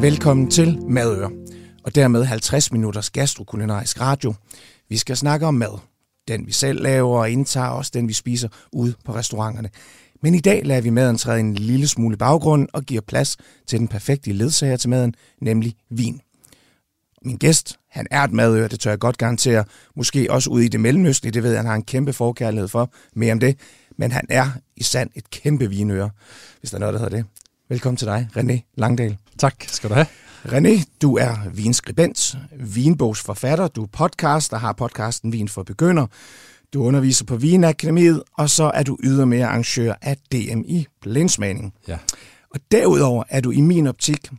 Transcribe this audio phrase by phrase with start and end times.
[0.00, 1.30] Velkommen til Madøre,
[1.84, 4.34] og dermed 50 minutters gastrokulinarisk radio.
[4.88, 5.78] Vi skal snakke om mad.
[6.28, 9.70] Den vi selv laver og indtager, også den vi spiser ude på restauranterne.
[10.22, 13.36] Men i dag lader vi maden træde en lille smule i baggrund og giver plads
[13.66, 16.20] til den perfekte ledsager til maden, nemlig vin.
[17.24, 19.64] Min gæst, han er et madøre, det tør jeg godt garantere.
[19.96, 22.92] Måske også ude i det mellemøstlige, det ved jeg, han har en kæmpe forkærlighed for.
[23.14, 23.58] Mere om det.
[23.96, 26.10] Men han er i sand et kæmpe vinøre,
[26.60, 27.26] hvis der er noget, der hedder det.
[27.68, 29.16] Velkommen til dig, René Langdal.
[29.38, 30.06] Tak skal du have.
[30.44, 36.06] René, du er vinskribent, vinbogsforfatter, du er podcast, der har podcasten Vin for Begynder.
[36.74, 41.74] Du underviser på Vinakademiet, og så er du ydermere arrangør af DMI Blindsmagning.
[41.88, 41.98] Ja.
[42.50, 44.30] Og derudover er du i min optik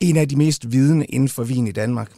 [0.00, 2.12] en af de mest vidende inden for vin i Danmark.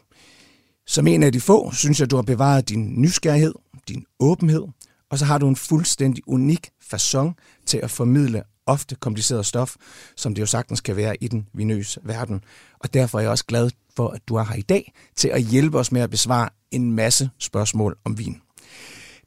[0.86, 3.54] Som en af de få, synes jeg, du har bevaret din nysgerrighed,
[3.88, 4.62] din åbenhed,
[5.10, 9.76] og så har du en fuldstændig unik façon til at formidle ofte kompliceret stof,
[10.16, 12.44] som det jo sagtens kan være i den vinøse verden.
[12.78, 15.42] Og derfor er jeg også glad for, at du er her i dag til at
[15.42, 18.40] hjælpe os med at besvare en masse spørgsmål om vin.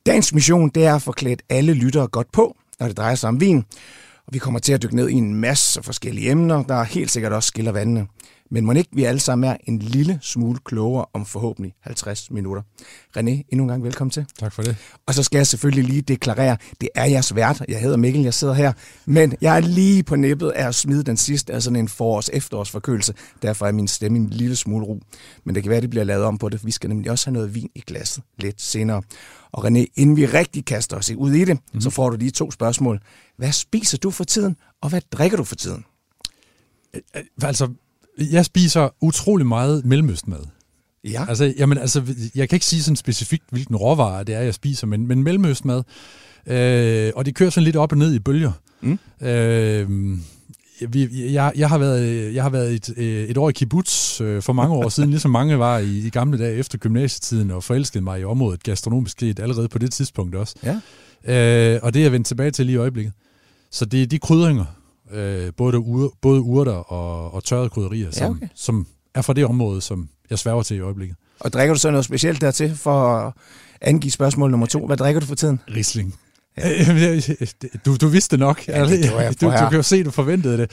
[0.06, 3.42] Dagens mission det er at forklæde alle lyttere godt på, når det drejer sig om
[3.42, 3.58] vin.
[4.28, 7.34] Og vi kommer til at dykke ned i en masse forskellige emner, der helt sikkert
[7.34, 8.08] også skiller vandene.
[8.52, 12.64] Men må ikke vi alle sammen er en lille smule klogere om forhåbentlig 50 minutter.
[13.18, 14.26] René, endnu en gang velkommen til.
[14.40, 14.76] Tak for det.
[15.06, 17.66] Og så skal jeg selvfølgelig lige deklarere, det er jeres vært.
[17.68, 18.74] Jeg hedder Mikkel, jeg sidder her.
[19.06, 22.70] Men jeg er lige på nippet af at smide den sidste af sådan en forårs-efterårs
[22.70, 23.14] forkølelse.
[23.42, 25.00] Derfor er min stemme en lille smule ro.
[25.44, 26.66] Men det kan være, det bliver lavet om på det.
[26.66, 29.02] Vi skal nemlig også have noget vin i glasset lidt senere.
[29.52, 31.82] Og René, inden vi rigtig kaster os ud i det, mm-hmm.
[31.82, 33.00] så får du lige to spørgsmål.
[33.38, 35.86] Hvad spiser du for tiden, og hvad drikker du for tiden?
[37.44, 37.70] Altså,
[38.32, 40.40] jeg spiser utrolig meget mellemøstmad.
[41.04, 41.26] Ja.
[41.30, 42.04] Altså, jamen, altså,
[42.36, 45.84] jeg kan ikke sige sådan specifikt, hvilken råvarer det er, jeg spiser, men, men mellemøstmad,
[46.48, 48.52] øh, og det kører sådan lidt op og ned i bølger.
[48.82, 49.00] Mm.
[49.28, 50.18] Øh,
[50.90, 52.94] vi, jeg, jeg har været, jeg har været et,
[53.30, 56.38] et år i kibbutz øh, for mange år siden, ligesom mange var i, i gamle
[56.38, 60.56] dage efter gymnasietiden, og forelskede mig i området gastronomisk set allerede på det tidspunkt også.
[60.64, 61.74] Ja.
[61.74, 63.14] Øh, og det er jeg vendt tilbage til lige i øjeblikket.
[63.72, 64.66] Så det er de krydringer,
[65.14, 68.48] øh, både, ur, både urter og, og tørrede krydderier, som, ja, okay.
[68.56, 71.18] som er fra det område, som jeg sværger til i øjeblikket.
[71.40, 73.34] Og drikker du så noget specielt dertil for at
[73.82, 74.88] angive spørgsmål nummer to?
[74.88, 75.60] Hvad drikker du for tiden?
[75.76, 76.16] Riesling.
[76.58, 77.20] Ja.
[77.86, 78.68] Du, du vidste nok.
[78.68, 80.72] Ja, det jeg du, du kan jo se, du forventede det.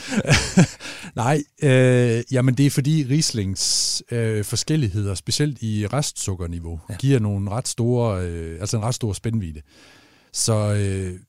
[1.17, 6.97] Nej, øh, jamen det er fordi Rieslings øh, forskelligheder, specielt i restsukkerniveau, ja.
[6.97, 9.61] giver nogle ret store, øh, altså en ret stor spændvidde.
[10.33, 11.21] Så øh,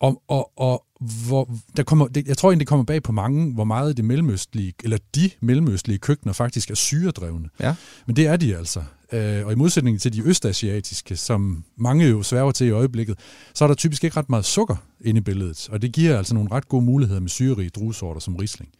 [0.00, 3.54] og, og, og hvor, der kommer, det, jeg tror egentlig, det kommer bag på mange,
[3.54, 7.48] hvor meget det mellemøstlige, eller de mellemøstlige køkkener faktisk er syredrevne.
[7.60, 7.74] Ja.
[8.06, 8.82] Men det er de altså.
[9.12, 13.18] Øh, og i modsætning til de østasiatiske, som mange jo sværger til i øjeblikket,
[13.54, 15.68] så er der typisk ikke ret meget sukker inde i billedet.
[15.72, 18.70] Og det giver altså nogle ret gode muligheder med syrerige druesorter som Riesling.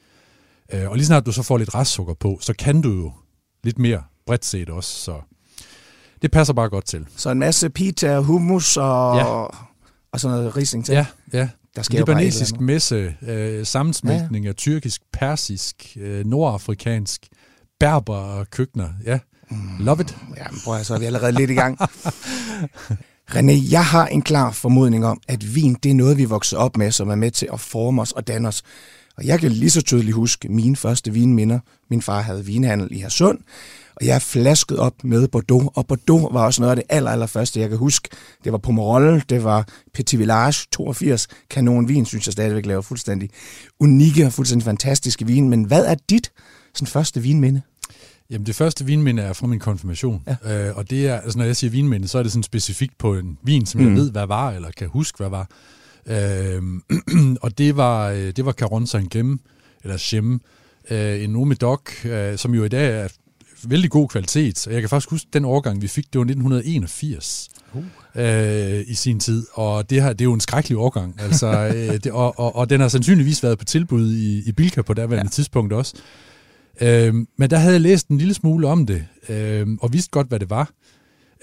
[0.72, 3.12] Øh, og lige snart du så får lidt restsukker på, så kan du jo
[3.64, 4.90] lidt mere bredt set også.
[4.90, 5.20] Så
[6.22, 7.06] det passer bare godt til.
[7.16, 9.16] Så en masse pita, hummus og...
[9.16, 9.46] Ja
[10.12, 10.92] og sådan noget rising til.
[10.92, 11.48] Ja, ja.
[11.76, 14.48] Der sker Libanesisk messe, øh, sammensmeltning ja.
[14.48, 17.26] af tyrkisk, persisk, øh, nordafrikansk,
[17.80, 18.88] berber køkkener.
[19.04, 19.18] Ja,
[19.50, 19.56] mm.
[19.78, 20.16] love it.
[20.36, 21.78] Ja, men prøv at så er vi allerede lidt i gang.
[23.34, 26.76] René, jeg har en klar formodning om, at vin det er noget, vi vokser op
[26.76, 28.62] med, som er med til at forme os og danne os.
[29.20, 31.58] Og jeg kan lige så tydeligt huske mine første vinminder.
[31.90, 33.38] Min far havde vinhandel i Hersund,
[33.96, 37.10] og jeg er flasket op med Bordeaux, og Bordeaux var også noget af det aller,
[37.10, 38.08] aller første, jeg kan huske.
[38.44, 43.30] Det var Pomerol, det var Petit Village 82, kanonvin, synes jeg stadigvæk laver fuldstændig
[43.80, 45.48] unikke og fuldstændig fantastiske vin.
[45.48, 46.32] Men hvad er dit
[46.74, 47.62] sådan første vinminde?
[48.30, 50.68] Jamen det første vinminde er fra min konfirmation, ja.
[50.68, 53.14] øh, og det er, altså når jeg siger vinminde, så er det sådan specifikt på
[53.14, 53.86] en vin, som mm.
[53.86, 55.48] jeg ved, hvad var, eller kan huske, hvad var.
[56.06, 56.62] Øh,
[57.44, 59.14] og det var, øh, det var Caron saint
[59.82, 60.40] eller Chem,
[60.90, 63.08] øh, en Omedoc, øh, som jo i dag er
[63.64, 64.66] vældig god kvalitet.
[64.66, 67.48] Og jeg kan faktisk huske, den årgang, vi fik, det var 1981.
[67.72, 67.84] Uh.
[68.14, 71.94] Øh, i sin tid, og det her det er jo en skrækkelig årgang, altså, øh,
[72.04, 75.24] det, og, og, og den har sandsynligvis været på tilbud i, i Bilka på daværende
[75.24, 75.28] ja.
[75.28, 75.94] tidspunkt også.
[76.80, 80.28] Øh, men der havde jeg læst en lille smule om det, øh, og vidste godt,
[80.28, 80.70] hvad det var.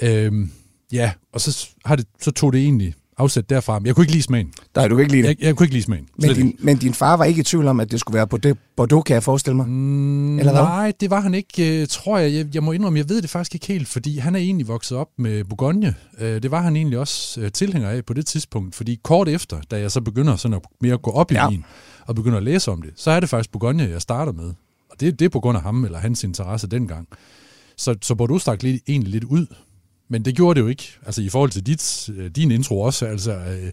[0.02, 0.48] Øh,
[0.92, 3.80] ja, og så, har det, så tog det egentlig afsæt derfra.
[3.80, 4.54] Men jeg kunne ikke lide smagen.
[4.75, 5.30] Nej, du kunne ikke lide det?
[5.30, 6.08] Jeg, jeg kunne ikke lide smagen.
[6.18, 8.38] Men din, men din far var ikke i tvivl om, at det skulle være på
[8.38, 9.68] det Bordeaux, kan jeg forestille mig?
[9.68, 10.62] Mm, Eller hvad?
[10.62, 12.34] Nej, det var han ikke, øh, tror jeg.
[12.34, 12.56] jeg.
[12.56, 15.08] Jeg må indrømme, jeg ved det faktisk ikke helt, fordi han er egentlig vokset op
[15.18, 15.96] med Bourgogne.
[16.19, 19.60] Øh, det var han egentlig også øh, tilhænger af på det tidspunkt, fordi kort efter,
[19.72, 21.50] da jeg så begynder sådan at mere at gå op i ja.
[21.50, 21.66] vin,
[22.06, 24.54] og begynder at læse om det, så er det faktisk Bourgogne, jeg starter med.
[24.90, 27.08] Og det, det er på grund af ham eller hans interesse dengang.
[27.78, 29.46] Så, så Bordeaux stak lidt, egentlig lidt ud
[30.09, 30.98] men det gjorde det jo ikke.
[31.06, 33.71] Altså i forhold til dit, øh, din intro også, altså, øh,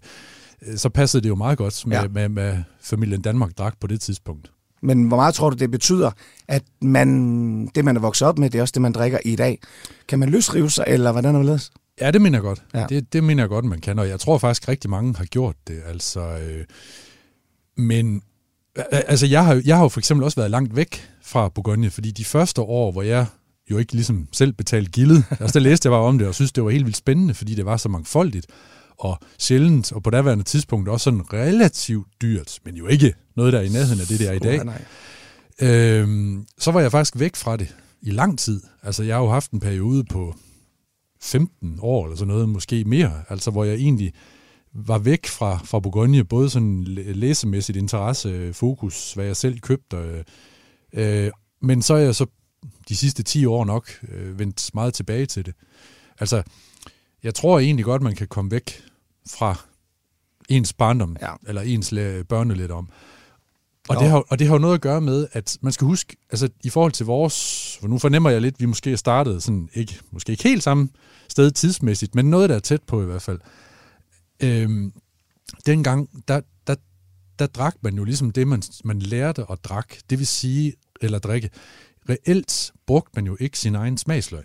[0.77, 2.07] så passede det jo meget godt med, ja.
[2.07, 4.51] med, med familien Danmark drak på det tidspunkt.
[4.81, 6.11] Men hvor meget tror du, det betyder,
[6.47, 9.35] at man, det, man er vokset op med, det er også det, man drikker i
[9.35, 9.59] dag?
[10.07, 11.71] Kan man løsrive sig, eller hvordan er det?
[12.01, 12.63] Ja, det mener jeg godt.
[12.73, 12.85] Ja.
[12.89, 15.55] Det, det mener jeg godt, man kan, og jeg tror faktisk rigtig mange har gjort
[15.67, 15.81] det.
[15.87, 16.65] Altså, øh,
[17.77, 18.21] men
[18.91, 22.11] altså, jeg har, jeg har jo for eksempel også været langt væk fra Bourgogne, fordi
[22.11, 23.25] de første år, hvor jeg
[23.71, 26.51] jo ikke ligesom selv betalte gildet, altså der læste jeg bare om det, og synes,
[26.51, 28.47] det var helt vildt spændende, fordi det var så mangfoldigt,
[28.99, 33.59] og sjældent, og på daværende tidspunkt også sådan relativt dyrt, men jo ikke noget, der
[33.59, 34.65] er i nærheden af det, der er i dag.
[34.65, 34.81] Nej,
[35.61, 35.69] nej.
[35.69, 38.61] Øhm, så var jeg faktisk væk fra det i lang tid.
[38.83, 40.35] Altså, jeg har jo haft en periode på
[41.21, 44.13] 15 år eller sådan noget, måske mere, altså hvor jeg egentlig
[44.73, 50.23] var væk fra, fra Bourgogne, både sådan læsemæssigt interesse, fokus, hvad jeg selv købte, øh,
[50.93, 52.25] øh, men så er jeg så
[52.89, 55.53] de sidste 10 år nok øh, vendt meget tilbage til det.
[56.19, 56.43] Altså,
[57.23, 58.83] jeg tror egentlig godt, man kan komme væk
[59.29, 59.55] fra
[60.49, 61.33] ens barndom, ja.
[61.47, 61.89] eller ens
[62.29, 62.89] børnelærdom.
[63.89, 66.17] Og det, har, og det har jo noget at gøre med, at man skal huske,
[66.29, 69.43] altså i forhold til vores, for nu fornemmer jeg lidt, at vi måske er startet
[69.43, 70.89] sådan, ikke, måske ikke helt samme
[71.29, 73.39] sted tidsmæssigt, men noget, der er tæt på i hvert fald.
[74.39, 74.93] Øhm,
[75.65, 76.75] dengang, der, der,
[77.39, 81.19] der drak man jo ligesom det, man, man lærte at drak, det vil sige, eller
[81.19, 81.49] drikke.
[82.09, 84.43] Reelt brugte man jo ikke sin egen smagsløg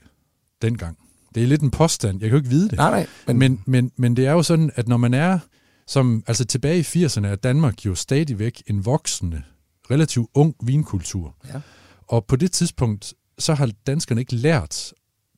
[0.62, 0.96] dengang.
[1.34, 2.76] Det er lidt en påstand, jeg kan jo ikke vide det.
[2.76, 3.06] Nej, nej.
[3.26, 3.38] Men...
[3.38, 5.38] Men, men, men det er jo sådan, at når man er,
[5.86, 9.42] som, altså tilbage i 80'erne, er Danmark jo stadigvæk en voksende,
[9.90, 11.36] relativt ung vinkultur.
[11.48, 11.60] Ja.
[12.08, 14.92] Og på det tidspunkt, så har danskerne ikke lært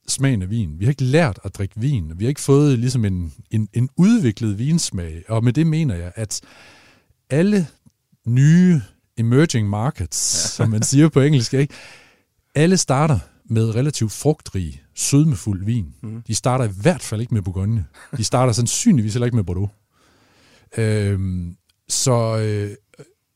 [0.08, 0.78] smagen af vin.
[0.78, 2.12] Vi har ikke lært at drikke vin.
[2.16, 5.22] Vi har ikke fået ligesom en, en, en udviklet vinsmag.
[5.28, 6.40] Og med det mener jeg, at
[7.30, 7.66] alle
[8.26, 8.80] nye
[9.16, 10.48] emerging markets, ja.
[10.48, 11.74] som man siger på engelsk, ikke?
[12.54, 15.94] Alle starter med relativt frugtrig, sødmefuld vin.
[16.02, 16.22] Mm.
[16.22, 17.86] De starter i hvert fald ikke med Bourgogne.
[18.16, 19.70] De starter sandsynligvis heller ikke med Bordeaux.
[20.78, 21.56] Øhm,
[21.88, 22.76] så, øh,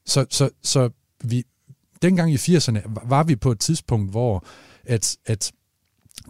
[0.06, 0.90] så, så, så
[1.24, 1.44] vi,
[2.02, 4.44] dengang i 80'erne var vi på et tidspunkt, hvor
[4.84, 5.52] at, at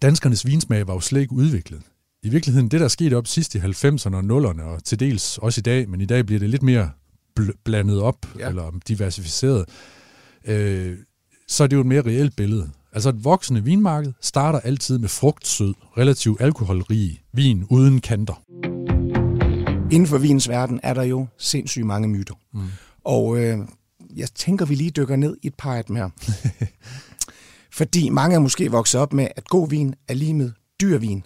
[0.02, 1.82] danskernes vinsmag var jo slet ikke udviklet.
[2.22, 5.60] I virkeligheden, det der skete op sidst i 90'erne og 0'erne, og til dels også
[5.60, 6.90] i dag, men i dag bliver det lidt mere
[7.40, 8.48] bl- blandet op, ja.
[8.48, 9.64] eller diversificeret,
[10.44, 10.98] øh,
[11.48, 12.70] så er det jo et mere reelt billede.
[12.92, 18.42] Altså et voksende vinmarked starter altid med frugtsød, relativt alkoholrig vin uden kanter.
[19.92, 22.34] Inden for vins verden er der jo sindssygt mange myter.
[22.52, 22.60] Mm.
[23.04, 23.58] Og øh,
[24.16, 26.08] jeg tænker, vi lige dykker ned i et par af dem her.
[27.78, 30.50] Fordi mange er måske vokset op med, at god vin er lige med
[30.80, 31.24] dyr vin.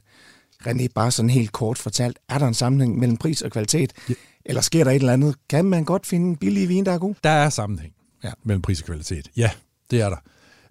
[0.66, 3.92] René, bare sådan helt kort fortalt, er der en sammenhæng mellem pris og kvalitet?
[4.08, 4.14] Ja.
[4.44, 5.34] Eller sker der et eller andet?
[5.50, 7.14] Kan man godt finde billig vin, der er god?
[7.24, 7.92] Der er sammenhæng
[8.24, 8.30] ja.
[8.44, 9.30] mellem pris og kvalitet.
[9.36, 9.50] Ja,
[9.90, 10.16] det er der.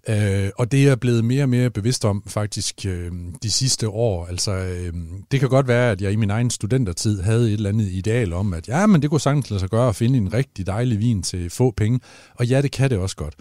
[0.10, 3.12] Øh, og det er jeg blevet mere og mere bevidst om faktisk øh,
[3.44, 4.26] de sidste år.
[4.26, 4.94] Altså, øh,
[5.32, 8.34] det kan godt være, at jeg i min egen studentertid havde et eller andet ideal
[8.34, 11.00] om, at ja, men det kunne sagtens lade sig gøre at finde en rigtig dejlig
[11.00, 12.00] vin til få penge.
[12.36, 13.36] Og ja, det kan det også godt.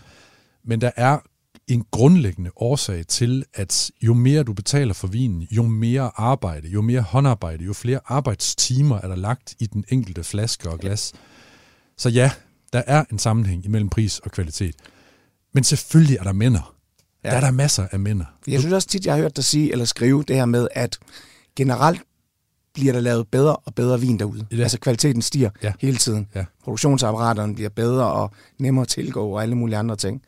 [0.65, 1.19] Men der er
[1.69, 6.83] en grundlæggende årsag til, at jo mere du betaler for vinen, jo mere arbejde, jo
[6.83, 11.13] mere håndarbejde, jo flere arbejdstimer er der lagt i den enkelte flaske og glas.
[11.97, 12.31] Så ja,
[12.73, 14.75] der er en sammenhæng imellem pris og kvalitet.
[15.55, 16.75] Men selvfølgelig er der mænder.
[17.25, 17.31] Ja.
[17.31, 18.25] Der er der masser af mænder.
[18.47, 20.99] Jeg synes også tit, jeg har hørt dig sige eller skrive det her med, at
[21.57, 22.03] generelt
[22.75, 24.47] bliver der lavet bedre og bedre vin derude.
[24.53, 24.63] Ja.
[24.63, 25.73] Altså kvaliteten stiger ja.
[25.81, 26.27] hele tiden.
[26.35, 26.45] Ja.
[26.65, 30.23] Produktionsapparaterne bliver bedre og nemmere at tilgå og alle mulige andre ting.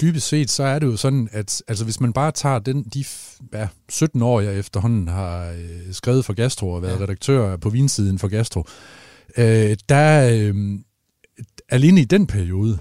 [0.00, 3.04] Dybest set, så er det jo sådan, at altså, hvis man bare tager den, de
[3.52, 7.02] ja, 17 år, jeg efterhånden har øh, skrevet for Gastro og været ja.
[7.02, 8.64] redaktør på vinsiden for Gastro,
[9.36, 10.78] øh, der øh,
[11.68, 12.78] alene i den periode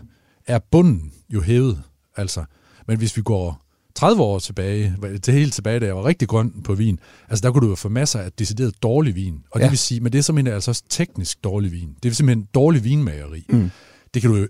[0.48, 1.84] er bunden jo hævet.
[2.16, 2.46] Altså.
[2.88, 3.62] Men hvis vi går
[3.96, 7.52] 30 år tilbage, det helt tilbage, da jeg var rigtig grøn på vin, altså der
[7.52, 9.44] kunne du jo få masser af decideret dårlig vin.
[9.52, 9.66] Og ja.
[9.66, 11.96] det vil sige, men det er simpelthen altså også teknisk dårlig vin.
[12.04, 13.46] Det er simpelthen dårlig vinmageri.
[13.50, 13.72] Mm.
[14.14, 14.48] Det kan du jo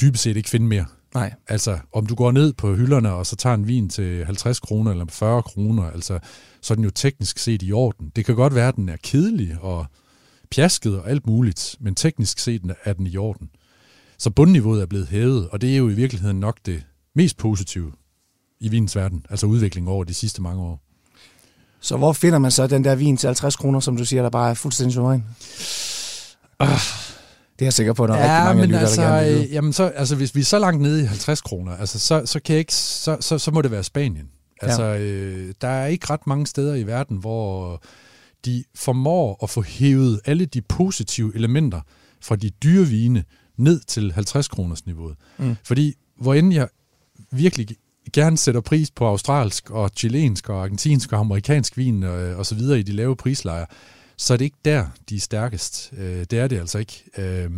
[0.00, 0.86] dybest set ikke finde mere.
[1.14, 1.34] Nej.
[1.48, 4.90] Altså, om du går ned på hylderne, og så tager en vin til 50 kroner
[4.90, 6.18] eller 40 kroner, altså,
[6.62, 8.12] så er den jo teknisk set i orden.
[8.16, 9.86] Det kan godt være, at den er kedelig og
[10.50, 13.50] pjasket og alt muligt, men teknisk set er den i orden.
[14.18, 17.92] Så bundniveauet er blevet hævet, og det er jo i virkeligheden nok det mest positive
[18.60, 20.80] i vinens verden, altså udvikling over de sidste mange år.
[21.80, 24.30] Så hvor finder man så den der vin til 50 kroner, som du siger, der
[24.30, 25.24] bare er fuldstændig suveræn?
[26.60, 26.68] Uh,
[27.58, 29.08] det er jeg sikker på, at der er ja, rigtig mange men lytter, altså, der
[29.08, 31.98] gerne vil Jamen så, altså, hvis vi er så langt nede i 50 kroner, altså,
[31.98, 34.28] så, så, kan jeg ikke, så, så, så må det være Spanien.
[34.60, 35.00] Altså, ja.
[35.00, 37.82] øh, der er ikke ret mange steder i verden, hvor
[38.44, 41.80] de formår at få hævet alle de positive elementer
[42.20, 43.24] fra de dyre vine
[43.56, 45.16] ned til 50 kroners niveauet.
[45.38, 45.56] Mm.
[45.64, 46.68] Fordi hvor end jeg
[47.30, 47.68] virkelig
[48.12, 52.46] gerne sætter pris på australsk og chilensk og argentinsk og amerikansk vin og, øh, og
[52.46, 53.66] så videre i de lave prislejer,
[54.16, 55.92] så er det ikke der, de er stærkest.
[55.96, 57.04] Øh, det er det altså ikke.
[57.18, 57.50] Øh,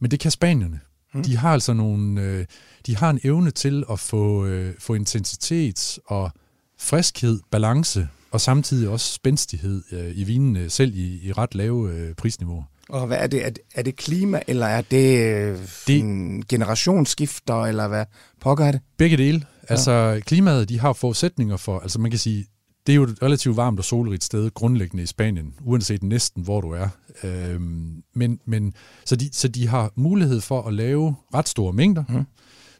[0.00, 0.80] men det kan spanierne.
[1.14, 1.22] Mm.
[1.22, 2.46] De har altså nogle, øh,
[2.86, 6.30] de har en evne til at få, øh, få intensitet og
[6.78, 12.14] friskhed, balance og samtidig også spændstighed øh, i vinene, selv i, i ret lave øh,
[12.14, 12.64] prisniveauer.
[12.92, 13.46] Og hvad er det?
[13.46, 18.04] Er det, er det klima, eller er det, øh, det en generationsskifter, eller hvad
[18.40, 18.80] pokker er det?
[18.96, 19.42] Begge dele.
[19.68, 20.20] Altså, ja.
[20.20, 22.46] klimaet, de har forudsætninger for, altså man kan sige,
[22.86, 26.60] det er jo et relativt varmt og solrigt sted, grundlæggende i Spanien, uanset næsten hvor
[26.60, 26.88] du er.
[27.24, 32.04] Øhm, men, men, så, de, så de har mulighed for at lave ret store mængder.
[32.08, 32.24] Mm.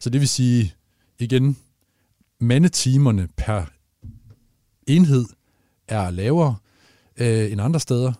[0.00, 0.74] Så det vil sige,
[1.18, 1.56] igen,
[2.40, 3.64] mandetimerne per
[4.86, 5.24] enhed
[5.88, 6.56] er lavere
[7.16, 8.12] øh, end andre steder.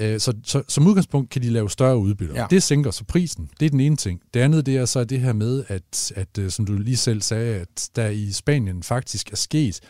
[0.00, 2.34] Øh, så, så som udgangspunkt kan de lave større udbytter.
[2.34, 2.46] Ja.
[2.50, 3.50] Det sænker så prisen.
[3.60, 4.20] Det er den ene ting.
[4.34, 7.22] Det andet det er så det her med, at, at øh, som du lige selv
[7.22, 9.80] sagde, at der i Spanien faktisk er sket,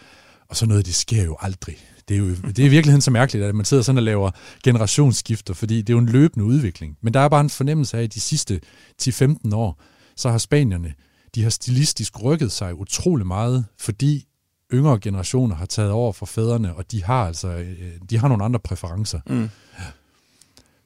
[0.49, 1.77] og så noget, det sker jo aldrig.
[2.09, 4.31] Det er jo det er i virkeligheden så mærkeligt, at man sidder sådan og laver
[4.65, 6.97] generationsskifter, fordi det er jo en løbende udvikling.
[7.03, 8.61] Men der er bare en fornemmelse af, at de sidste
[9.03, 9.83] 10-15 år,
[10.17, 10.95] så har spanierne,
[11.35, 14.27] de har stilistisk rykket sig utrolig meget, fordi
[14.73, 18.45] yngre generationer har taget over for fædrene, og de har altså øh, de har nogle
[18.45, 19.21] andre præferencer.
[19.27, 19.49] Mm.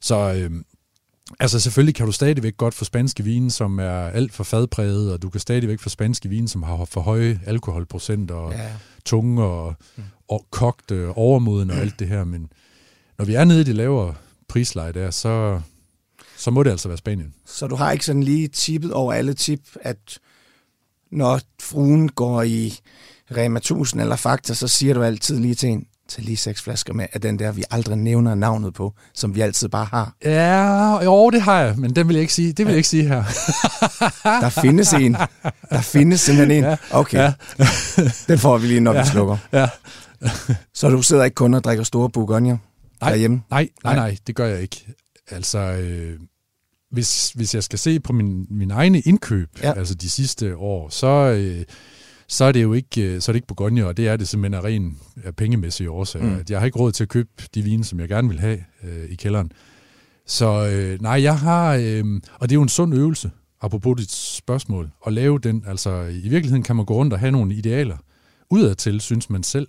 [0.04, 0.50] Så øh,
[1.40, 5.22] altså selvfølgelig kan du stadigvæk godt få spanske vine, som er alt for fadpræget, og
[5.22, 8.70] du kan stadigvæk få spanske vine, som har for høje alkoholprocenter og ja.
[9.04, 10.02] tunge og, mm.
[10.28, 12.24] og kogt overmoden og alt det her.
[12.24, 12.52] Men
[13.18, 14.14] når vi er nede i det lavere
[14.48, 15.60] prisleje der, så,
[16.36, 17.34] så må det altså være Spanien.
[17.46, 20.18] Så du har ikke sådan lige tippet over alle tip, at
[21.10, 22.78] når fruen går i
[23.36, 26.94] Rema 1000 eller Fakta, så siger du altid lige til en, tag lige seks flasker
[26.94, 30.14] med af den der, vi aldrig nævner navnet på, som vi altid bare har.
[30.24, 32.52] Ja, jo, det har jeg, men den vil jeg ikke sige.
[32.52, 33.24] Det vil jeg ikke sige her.
[34.40, 35.16] der findes en.
[35.70, 36.76] Der findes simpelthen en.
[36.90, 37.18] Okay.
[37.18, 37.32] Ja.
[38.28, 39.02] den får vi lige, når ja.
[39.02, 39.36] vi slukker.
[39.52, 39.68] Ja.
[40.74, 42.58] Så du sidder ikke kun og drikker store bourgogne
[43.00, 43.42] nej, derhjemme?
[43.50, 44.86] Nej, nej, nej, det gør jeg ikke.
[45.30, 46.18] Altså, øh,
[46.90, 49.72] hvis, hvis jeg skal se på min, min egne indkøb, ja.
[49.72, 51.06] altså de sidste år, så...
[51.06, 51.64] Øh,
[52.28, 54.28] så er det jo ikke, øh, så er det ikke Bourgogne, og det er det
[54.28, 56.26] simpelthen af ren af pengemæssige årsager.
[56.26, 56.44] Mm.
[56.50, 59.10] Jeg har ikke råd til at købe de vine, som jeg gerne vil have øh,
[59.10, 59.52] i kælderen.
[60.26, 62.04] Så øh, nej, jeg har, øh,
[62.34, 65.64] og det er jo en sund øvelse, apropos dit spørgsmål, at lave den.
[65.66, 67.96] Altså i virkeligheden kan man gå rundt og have nogle idealer
[68.50, 69.68] udadtil, synes man selv.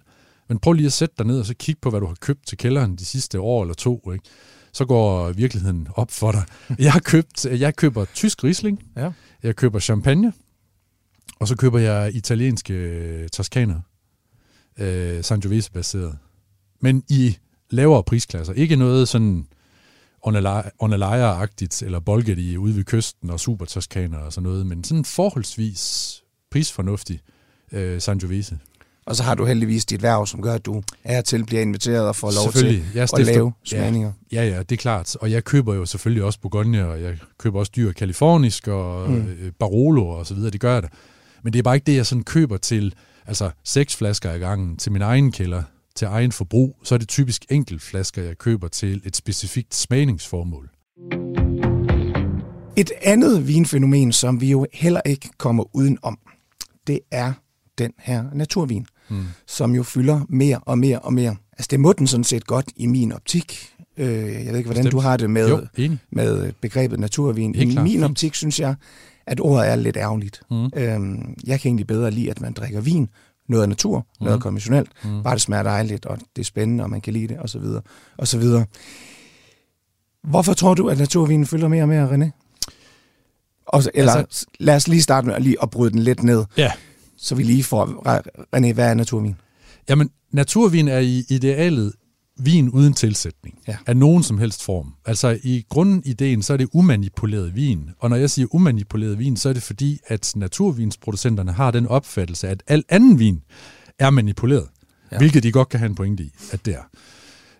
[0.50, 2.48] Men prøv lige at sætte dig ned og så kigge på, hvad du har købt
[2.48, 4.12] til kælderen de sidste år eller to.
[4.14, 4.26] Ikke?
[4.74, 6.44] Så går virkeligheden op for dig.
[6.86, 9.12] Jeg har købt, jeg køber tysk Riesling, ja.
[9.44, 10.34] jeg køber champagne,
[11.40, 13.80] og så køber jeg italienske øh, toskaner,
[14.80, 16.18] øh, Sangiovese-baseret.
[16.82, 17.38] Men i
[17.70, 18.54] lavere prisklasser.
[18.54, 19.48] Ikke noget sådan
[20.82, 26.24] Onalaya-agtigt, eller Bolgeti ude ved kysten og super toskaner og sådan noget, men sådan forholdsvis
[26.52, 27.20] prisfornuftig
[27.72, 28.58] øh, Sangiovese.
[29.06, 32.08] Og så har du heldigvis dit værv, som gør, at du er til bliver inviteret
[32.08, 34.12] og får lov til jeg at lave smagninger.
[34.32, 35.16] Ja, ja, ja, det er klart.
[35.16, 39.28] Og jeg køber jo selvfølgelig også Bourgogne, og jeg køber også dyr kalifornisk og mm.
[39.28, 40.52] Øh, Barolo og så videre.
[40.52, 40.88] Det gør jeg da.
[41.46, 42.94] Men det er bare ikke det, jeg sådan køber til
[43.26, 45.64] altså seks flasker i gangen til min egen kælder,
[45.96, 46.78] til egen forbrug.
[46.84, 47.46] Så er det typisk
[47.80, 50.70] flasker, jeg køber til et specifikt smagningsformål.
[52.78, 56.18] Et andet vinfænomen, som vi jo heller ikke kommer uden om,
[56.88, 57.34] det er
[57.78, 59.26] den her naturvin, mm.
[59.48, 61.36] som jo fylder mere og mere og mere.
[61.52, 63.70] Altså det må den sådan set godt i min optik.
[63.98, 64.92] Øh, jeg ved ikke, hvordan Bestemt.
[64.92, 67.56] du har det med, jo, med begrebet naturvin.
[67.56, 68.76] Helt I min optik synes jeg,
[69.28, 70.42] at ordet er lidt ærgerligt.
[70.52, 70.70] Mm.
[70.76, 73.10] Øhm, jeg kan egentlig bedre lide, at man drikker vin,
[73.48, 74.26] noget af natur, mm.
[74.26, 75.24] noget konventionelt, mm.
[75.24, 77.60] bare det smager dejligt, og det er spændende, og man kan lide det, og så
[77.60, 77.82] videre,
[78.18, 78.66] og så videre.
[80.24, 82.30] Hvorfor tror du, at naturvinen fylder mere og mere, René?
[83.66, 86.46] Og, eller altså, lad os lige starte med at, lige at bryde den lidt ned,
[86.58, 86.72] ja.
[87.18, 87.86] så vi lige får,
[88.56, 89.36] René, hvad er naturvin?
[89.90, 91.94] Jamen, naturvin er i idealet
[92.40, 93.78] vin uden tilsætning ja.
[93.86, 94.94] af nogen som helst form.
[95.06, 97.90] Altså i grundideen, så er det umanipuleret vin.
[98.00, 102.48] Og når jeg siger umanipuleret vin, så er det fordi, at naturvinsproducenterne har den opfattelse,
[102.48, 103.42] at al anden vin
[104.00, 104.68] er manipuleret.
[105.12, 105.18] Ja.
[105.18, 106.84] Hvilket de godt kan have en pointe i, at det er.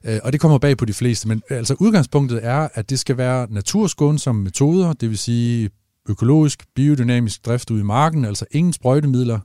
[0.04, 1.28] Øh, og det kommer bag på de fleste.
[1.28, 5.70] Men altså udgangspunktet er, at det skal være naturskånsomme metoder, det vil sige
[6.10, 9.40] økologisk, biodynamisk drift ude i marken, altså ingen sprøjtemidler,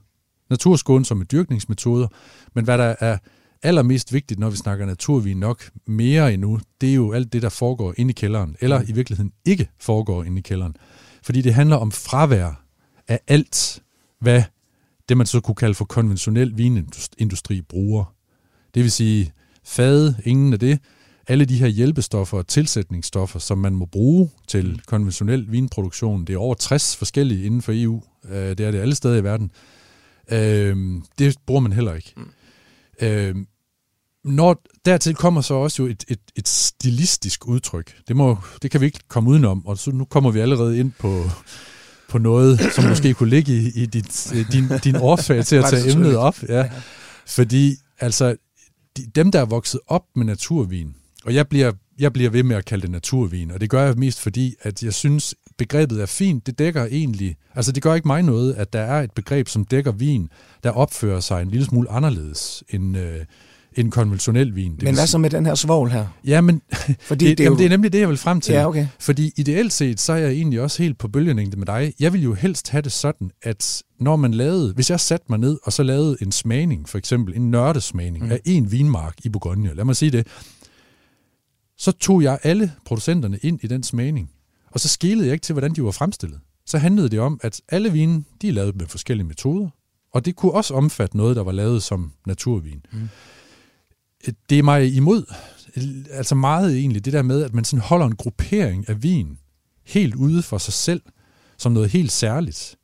[0.49, 2.07] naturskånsomme dyrkningsmetoder,
[2.55, 3.17] men hvad der er
[3.63, 7.49] allermest vigtigt, når vi snakker naturvin nok mere endnu, det er jo alt det, der
[7.49, 8.85] foregår inde i kælderen, eller mm.
[8.89, 10.75] i virkeligheden ikke foregår inde i kælderen.
[11.23, 12.65] Fordi det handler om fravær
[13.07, 13.83] af alt,
[14.19, 14.43] hvad
[15.09, 18.13] det man så kunne kalde for konventionel vinindustri bruger.
[18.73, 19.31] Det vil sige
[19.63, 20.79] fade, ingen af det,
[21.27, 26.37] alle de her hjælpestoffer og tilsætningsstoffer, som man må bruge til konventionel vinproduktion, det er
[26.37, 29.51] over 60 forskellige inden for EU, øh, det er det alle steder i verden,
[30.31, 32.13] øh, det bruger man heller ikke.
[32.17, 32.27] Mm.
[33.01, 33.35] Øh,
[34.23, 37.95] når dertil kommer så også jo et, et, et stilistisk udtryk.
[38.07, 40.91] Det, må, det kan vi ikke komme udenom, og så nu kommer vi allerede ind
[40.99, 41.23] på,
[42.09, 45.91] på noget, som måske kunne ligge i, i dit, din, din årsag til at tage
[45.91, 46.35] emnet op.
[46.49, 46.69] Ja.
[47.27, 48.35] Fordi altså,
[48.97, 52.55] de, dem, der er vokset op med naturvin, og jeg bliver, jeg bliver ved med
[52.55, 56.05] at kalde det naturvin, og det gør jeg mest fordi, at jeg synes, begrebet er
[56.05, 56.45] fint.
[56.45, 59.65] Det dækker egentlig, altså det gør ikke mig noget, at der er et begreb, som
[59.65, 60.29] dækker vin,
[60.63, 63.25] der opfører sig en lille smule anderledes end, øh,
[63.77, 64.75] en konventionel vin.
[64.75, 66.05] Det men hvad så med den her svovl her?
[66.25, 66.61] Ja, men
[67.01, 67.59] Fordi det, det, er jamen, jo...
[67.59, 68.53] det er nemlig det, jeg vil frem til.
[68.53, 68.87] Ja, okay.
[68.99, 71.93] Fordi ideelt set, så er jeg egentlig også helt på bølgelængde med dig.
[71.99, 75.39] Jeg vil jo helst have det sådan, at når man lavede, hvis jeg satte mig
[75.39, 78.31] ned og så lavede en smagning, for eksempel en nørdesmagning mm.
[78.31, 80.27] af en vinmark i Bourgogne, lad mig sige det,
[81.77, 84.29] så tog jeg alle producenterne ind i den smagning,
[84.71, 86.39] og så skilede jeg ikke til, hvordan de var fremstillet.
[86.65, 89.69] Så handlede det om, at alle vine, de er lavet med forskellige metoder,
[90.13, 92.85] og det kunne også omfatte noget, der var lavet som naturvin.
[92.91, 93.09] Mm
[94.49, 95.33] det er mig imod,
[96.11, 99.37] altså meget egentlig, det der med, at man sådan holder en gruppering af vin
[99.85, 101.01] helt ude for sig selv,
[101.57, 102.75] som noget helt særligt.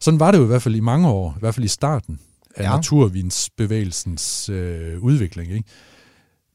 [0.00, 2.20] Sådan var det jo i hvert fald i mange år, i hvert fald i starten
[2.56, 2.74] af ja.
[2.74, 5.52] naturvinsbevægelsens øh, udvikling.
[5.52, 5.68] Ikke?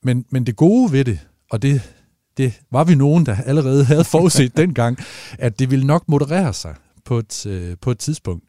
[0.03, 1.19] Men, men det gode ved det,
[1.51, 1.95] og det,
[2.37, 4.97] det var vi nogen, der allerede havde forudset dengang,
[5.39, 8.45] at det ville nok moderere sig på et, øh, på et tidspunkt.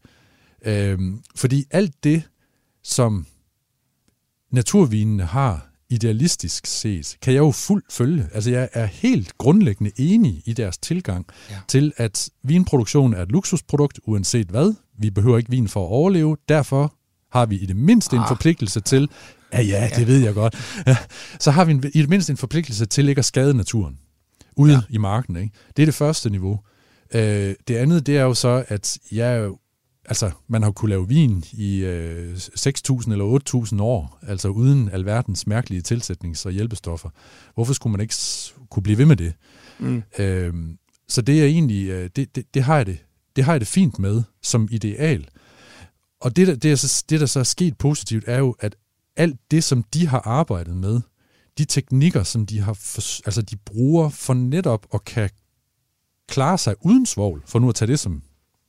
[0.66, 0.98] Øh,
[1.36, 2.22] fordi alt det,
[2.82, 3.26] som
[4.54, 8.28] naturvinene har idealistisk set, kan jeg jo fuldt følge.
[8.34, 11.56] Altså jeg er helt grundlæggende enig i deres tilgang ja.
[11.68, 14.74] til, at vinproduktion er et luksusprodukt, uanset hvad.
[14.98, 16.94] Vi behøver ikke vin for at overleve, derfor
[17.32, 18.22] har vi i det mindste ah.
[18.22, 19.08] en forpligtelse til,
[19.52, 20.04] ja ja, det ja.
[20.04, 20.96] ved jeg godt, ja,
[21.40, 23.98] så har vi en, i det mindste en forpligtelse til ikke at skade naturen
[24.56, 24.80] ude ja.
[24.90, 25.36] i marken.
[25.36, 25.50] Ikke?
[25.76, 26.60] Det er det første niveau.
[27.14, 29.50] Øh, det andet, det er jo så, at jeg er
[30.08, 33.40] altså, man har kunnet lave vin i øh, 6.000 eller
[33.74, 37.08] 8.000 år, altså uden alverdens mærkelige tilsætnings- og hjælpestoffer.
[37.54, 38.14] Hvorfor skulle man ikke
[38.70, 39.32] kunne blive ved med det?
[39.78, 40.02] Mm.
[40.18, 42.98] Øhm, så det er egentlig, øh, det, det, det, har jeg det,
[43.36, 45.28] det har jeg det fint med som ideal.
[46.20, 48.76] Og det, der, det, er så, det, der så er sket positivt, er jo, at
[49.16, 51.00] alt det, som de har arbejdet med,
[51.58, 55.30] de teknikker, som de har for, altså de bruger for netop at kan
[56.28, 58.22] klare sig uden svovl, for nu at tage det som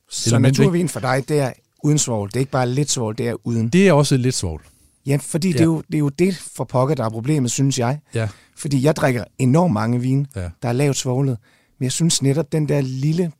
[0.10, 2.28] så naturvin for dig, det er uden svovl.
[2.28, 3.70] Det er ikke bare lidt svovl, det er uden.
[3.70, 4.62] Det er også lidt svovl.
[5.06, 5.54] Ja, fordi ja.
[5.54, 8.00] Det, er jo, det er jo det for pokker, der er problemet, synes jeg.
[8.14, 8.30] Ja.
[8.56, 10.50] Fordi jeg drikker enormt mange vin, ja.
[10.62, 11.38] der er lavt svovlet.
[11.80, 13.32] Men jeg synes netop, den der lille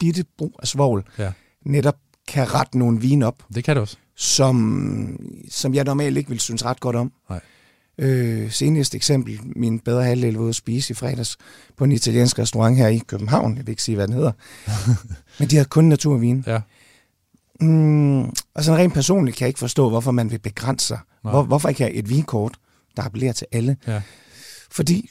[0.00, 1.32] bitte brug af svovl, ja.
[1.64, 1.96] netop
[2.28, 3.42] kan rette nogle vin op.
[3.54, 3.96] Det kan det også.
[4.16, 5.20] Som,
[5.50, 7.12] som jeg normalt ikke vil synes ret godt om.
[7.30, 7.40] Nej.
[8.00, 11.36] Øh, seneste eksempel, min bedre halvdel var ude at spise i fredags
[11.76, 13.56] på en italiensk restaurant her i København.
[13.56, 14.32] Jeg vil ikke sige, hvad den hedder.
[15.38, 16.44] Men de havde kun naturvin.
[16.46, 16.60] Ja.
[17.60, 20.98] Mm, og sådan rent personligt kan jeg ikke forstå, hvorfor man vil begrænse sig.
[21.22, 22.54] Hvor, hvorfor ikke have et vinkort,
[22.96, 23.76] der appellerer til alle?
[23.86, 24.02] Ja.
[24.70, 25.10] Fordi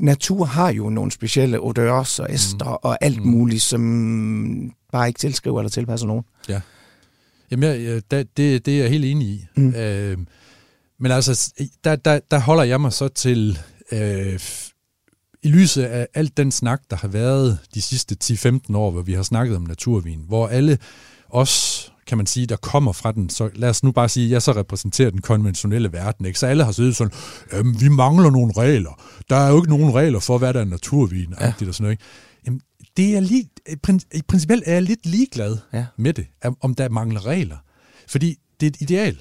[0.00, 2.78] natur har jo nogle specielle odørs og ester mm.
[2.82, 3.30] og alt mm.
[3.30, 6.24] muligt, som bare ikke tilskriver eller tilpasser nogen.
[6.48, 6.60] Ja.
[7.50, 9.46] Jamen, jeg, det, det er jeg helt enig i.
[9.56, 9.74] Mm.
[9.74, 10.18] Øh,
[11.00, 11.52] men altså,
[11.84, 13.58] der, der, der holder jeg mig så til,
[13.92, 14.40] øh,
[15.42, 19.12] i lyset af alt den snak, der har været de sidste 10-15 år, hvor vi
[19.12, 20.78] har snakket om naturvin, hvor alle
[21.28, 24.30] os, kan man sige, der kommer fra den, så lad os nu bare sige, at
[24.30, 26.38] jeg så repræsenterer den konventionelle verden, ikke?
[26.38, 27.12] så alle har siddet sådan,
[27.52, 30.64] øhm, vi mangler nogle regler, der er jo ikke nogen regler for, hvad der er
[30.64, 31.46] naturvin, ja.
[31.48, 31.92] og sådan noget.
[31.92, 32.04] Ikke?
[32.46, 32.60] Jamen,
[32.96, 33.48] det er lige,
[34.14, 35.86] i principielt er jeg lidt ligeglad ja.
[35.96, 36.26] med det,
[36.60, 37.56] om der mangler regler.
[38.08, 39.18] Fordi det er et ideal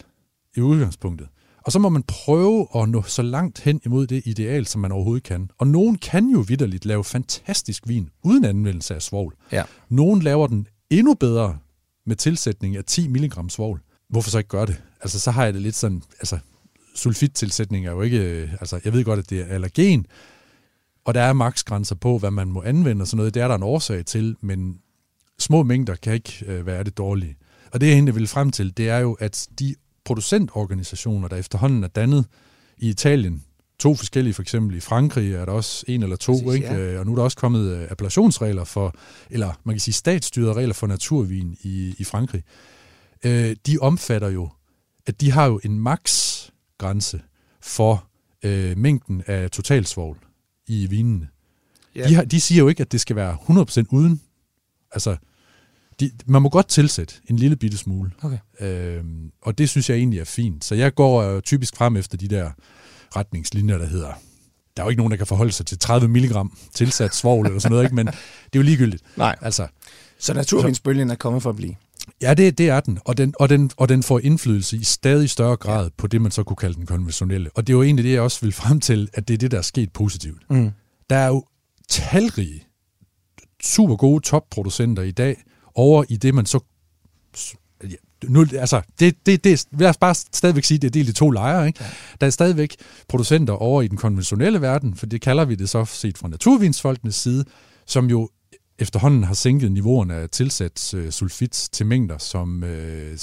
[0.56, 1.28] i udgangspunktet.
[1.66, 4.92] Og så må man prøve at nå så langt hen imod det ideal, som man
[4.92, 5.50] overhovedet kan.
[5.58, 9.36] Og nogen kan jo vidderligt lave fantastisk vin uden anvendelse af svovl.
[9.52, 9.64] Ja.
[9.90, 11.58] Nogen laver den endnu bedre
[12.06, 13.82] med tilsætning af 10 mg svovl.
[14.10, 14.82] Hvorfor så ikke gøre det?
[15.02, 16.38] Altså, så har jeg det lidt sådan, altså,
[16.96, 18.20] sulfittilsætning er jo ikke,
[18.60, 20.06] altså, jeg ved godt, at det er allergen,
[21.06, 23.34] og der er maksgrænser på, hvad man må anvende og sådan noget.
[23.34, 24.80] Det er der en årsag til, men
[25.40, 27.38] små mængder kan ikke øh, være det dårlige.
[27.72, 31.84] Og det, jeg egentlig vil frem til, det er jo, at de producentorganisationer, der efterhånden
[31.84, 32.26] er dannet
[32.78, 33.44] i Italien.
[33.80, 36.68] To forskellige, for eksempel i Frankrig er der også en eller to, Præcis, ikke?
[36.68, 36.78] Ja.
[36.78, 38.96] Øh, og nu er der også kommet øh, appellationsregler for,
[39.30, 42.44] eller man kan sige statsstyrede regler for naturvin i, i Frankrig.
[43.24, 44.50] Øh, de omfatter jo,
[45.08, 47.22] at de har jo en maksgrænse
[47.62, 48.08] for
[48.44, 50.18] øh, mængden af totalsvovl
[50.68, 51.28] i vinene.
[51.96, 52.08] Ja.
[52.08, 54.22] De, har, de siger jo ikke, at det skal være 100% uden.
[54.92, 55.18] Altså,
[56.00, 58.12] de, man må godt tilsætte en lille bitte smule.
[58.22, 58.38] Okay.
[58.60, 60.66] Øhm, og det synes jeg egentlig er fint.
[60.66, 62.52] Så jeg går øh, typisk frem efter de der
[63.16, 64.12] retningslinjer, der hedder,
[64.78, 66.36] der er jo ikke nogen, der kan forholde sig til 30 mg
[66.74, 67.96] tilsat svovl eller sådan noget, ikke?
[67.96, 68.14] men det
[68.54, 69.04] er jo ligegyldigt.
[69.18, 69.36] Nej.
[69.42, 69.68] Altså,
[70.20, 71.76] så naturvindsbølgen er kommet for at blive?
[72.22, 73.00] Ja, det, det er den.
[73.06, 73.72] Og, den, og, den.
[73.78, 75.90] og den får indflydelse i stadig større grad ja.
[75.98, 77.50] på det, man så kunne kalde den konventionelle.
[77.56, 79.52] Og det er jo egentlig det, jeg også vil frem til, at det er det,
[79.52, 80.42] der er sket positivt.
[80.50, 80.72] Mm.
[81.10, 81.44] Der er jo
[81.90, 82.64] talrige,
[83.64, 85.44] super gode topproducenter i dag,
[85.76, 86.60] over i det, man så...
[87.84, 91.14] Ja, nu, altså, det, det, det, lad os bare stadigvæk sige, det er delt i
[91.14, 91.68] to lejre.
[91.68, 91.84] Ikke?
[91.84, 91.90] Ja.
[92.22, 92.76] Der er stadigvæk
[93.08, 97.16] producenter over i den konventionelle verden, for det kalder vi det så set fra naturvinsfolkenes
[97.16, 97.46] side,
[97.86, 98.30] som jo
[98.80, 103.18] efterhånden har sænket niveauerne af tilsat øh, sulfit til mængder, som øh,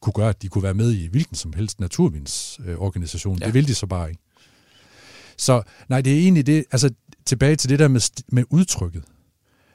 [0.00, 3.34] kunne gøre, at de kunne være med i hvilken som helst naturvindsorganisation.
[3.34, 3.46] Øh, ja.
[3.46, 4.22] Det vil de så bare ikke.
[5.36, 6.90] Så nej, det er egentlig det, altså
[7.26, 9.02] tilbage til det der med, med udtrykket.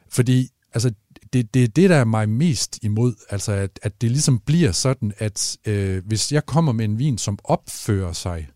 [0.10, 0.92] Fordi altså,
[1.34, 4.72] det, det er det, der er mig mest imod, altså at, at det ligesom bliver
[4.72, 8.50] sådan, at øh, hvis jeg kommer med en vin, som opfører sig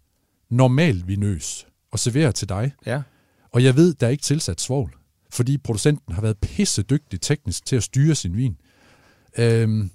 [0.49, 3.01] normalt vinøs, og serverer til dig, ja.
[3.51, 4.95] og jeg ved, der er ikke tilsat svovl,
[5.29, 8.57] fordi producenten har været pisse dygtig teknisk til at styre sin vin,
[9.37, 9.91] øhm,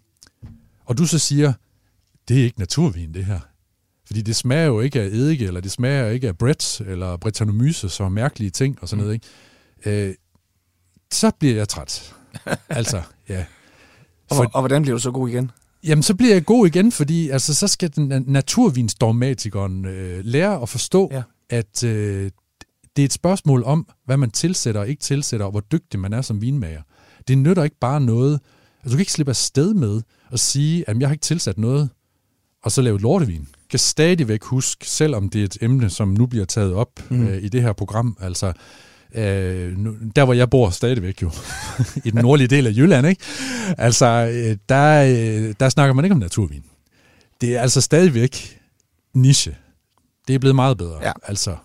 [0.84, 1.52] og du så siger,
[2.28, 3.40] det er ikke naturvin, det her.
[4.06, 7.92] Fordi det smager jo ikke af eddike, eller det smager ikke af Brett, eller Brettanomyces,
[7.92, 9.14] så mærkelige ting og sådan noget.
[9.14, 10.08] Ikke?
[10.08, 10.14] Øh,
[11.12, 12.14] så bliver jeg træt.
[12.68, 13.44] altså, ja.
[14.32, 15.50] For, og, og hvordan bliver du så god igen?
[15.84, 20.68] Jamen, så bliver jeg god igen, fordi altså, så skal den naturvinsdogmatikeren øh, lære at
[20.68, 21.22] forstå, ja.
[21.50, 22.30] at øh,
[22.96, 26.12] det er et spørgsmål om, hvad man tilsætter og ikke tilsætter, og hvor dygtig man
[26.12, 26.82] er som vinmager.
[27.28, 28.40] Det nytter ikke bare noget.
[28.82, 31.90] Altså, du kan ikke slippe sted med at sige, at jeg har ikke tilsat noget,
[32.62, 33.48] og så lave lortevin.
[33.70, 37.26] Kan stadigvæk huske, selvom det er et emne, som nu bliver taget op mm.
[37.26, 38.52] øh, i det her program, altså
[39.14, 41.30] øh, nu, der hvor jeg bor stadigvæk jo,
[42.04, 43.22] i den nordlige del af Jylland, ikke?
[43.78, 46.64] Altså, øh, der, øh, der snakker man ikke om naturvin.
[47.40, 48.60] Det er altså stadigvæk
[49.14, 49.56] niche.
[50.28, 51.12] Det er blevet meget bedre, ja.
[51.22, 51.56] altså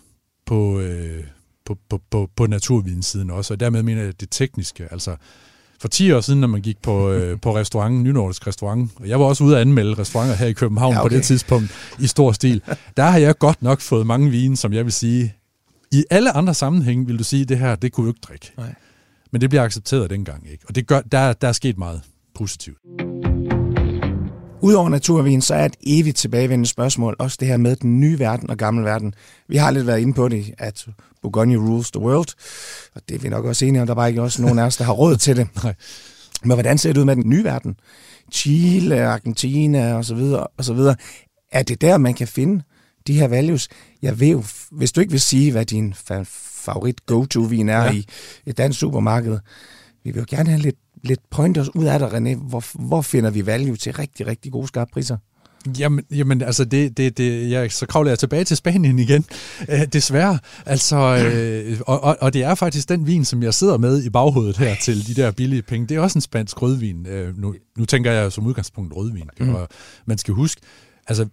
[0.46, 1.24] på, øh,
[1.66, 5.16] på, på, på, på naturvinsiden også, og dermed mener jeg det tekniske, altså
[5.82, 9.20] for 10 år siden, når man gik på, øh, på restauranten, Nynordisk Restaurant, og jeg
[9.20, 11.10] var også ude at anmelde restauranter her i København ja, okay.
[11.10, 12.62] på det tidspunkt i stor stil,
[12.98, 15.36] der har jeg godt nok fået mange vine, som jeg vil sige,
[15.96, 18.52] i alle andre sammenhænge vil du sige, at det her, det kunne du ikke drikke.
[18.58, 18.74] Nej.
[19.32, 20.64] Men det bliver accepteret dengang, ikke?
[20.68, 22.02] Og det gør, der, der er sket meget
[22.36, 22.78] positivt.
[24.62, 28.50] Udover naturvin, så er et evigt tilbagevendende spørgsmål også det her med den nye verden
[28.50, 29.14] og gamle verden.
[29.48, 30.88] Vi har lidt været inde på det, at
[31.22, 32.28] Bourgogne rules the world,
[32.96, 34.64] og det er vi nok også enige om, der er bare ikke også nogen af
[34.64, 35.48] os, der har råd til det.
[35.64, 35.76] Nej.
[36.44, 37.76] Men hvordan ser det ud med den nye verden?
[38.32, 40.96] Chile, Argentina og så videre, og så videre.
[41.52, 42.64] Er det der, man kan finde
[43.08, 43.68] de her values?
[44.02, 45.94] Jeg ved jo, hvis du ikke vil sige, hvad din
[46.26, 47.92] favorit go-to-vin er ja.
[47.92, 48.06] i
[48.46, 49.40] et dansk supermarked,
[50.04, 52.36] vi vil jo gerne have lidt lidt pointers ud af dig, René.
[52.36, 55.18] Hvor, hvor finder vi value til rigtig, rigtig gode skarpe priser?
[55.80, 59.26] Jamen, jamen altså, det, det, det, jeg, så kravler jeg tilbage til Spanien igen,
[59.70, 60.40] øh, desværre.
[60.66, 64.10] Altså, øh, og, og, og det er faktisk den vin, som jeg sidder med i
[64.10, 65.88] baghovedet her til de der billige penge.
[65.88, 67.06] Det er også en spansk rødvin.
[67.08, 69.30] Øh, nu, nu tænker jeg som udgangspunkt rødvin.
[69.40, 69.56] Mm.
[69.56, 69.68] Og
[70.06, 70.62] man skal huske,
[71.08, 71.28] altså,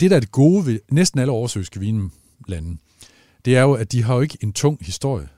[0.00, 2.78] det der er det gode ved næsten alle oversøgske vinlande,
[3.44, 5.28] det er jo, at de har jo ikke en tung historie,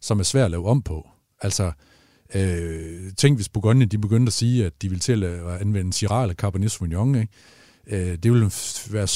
[0.00, 1.08] som er svær at lave om på.
[1.42, 1.72] Altså,
[2.34, 6.22] Øh, tænk, hvis Bourgogne de begyndte at sige, at de ville til at anvende Syrah
[6.22, 7.28] eller Cabernet Sauvignon, ikke?
[7.86, 8.52] Øh, det vil
[8.90, 9.08] være...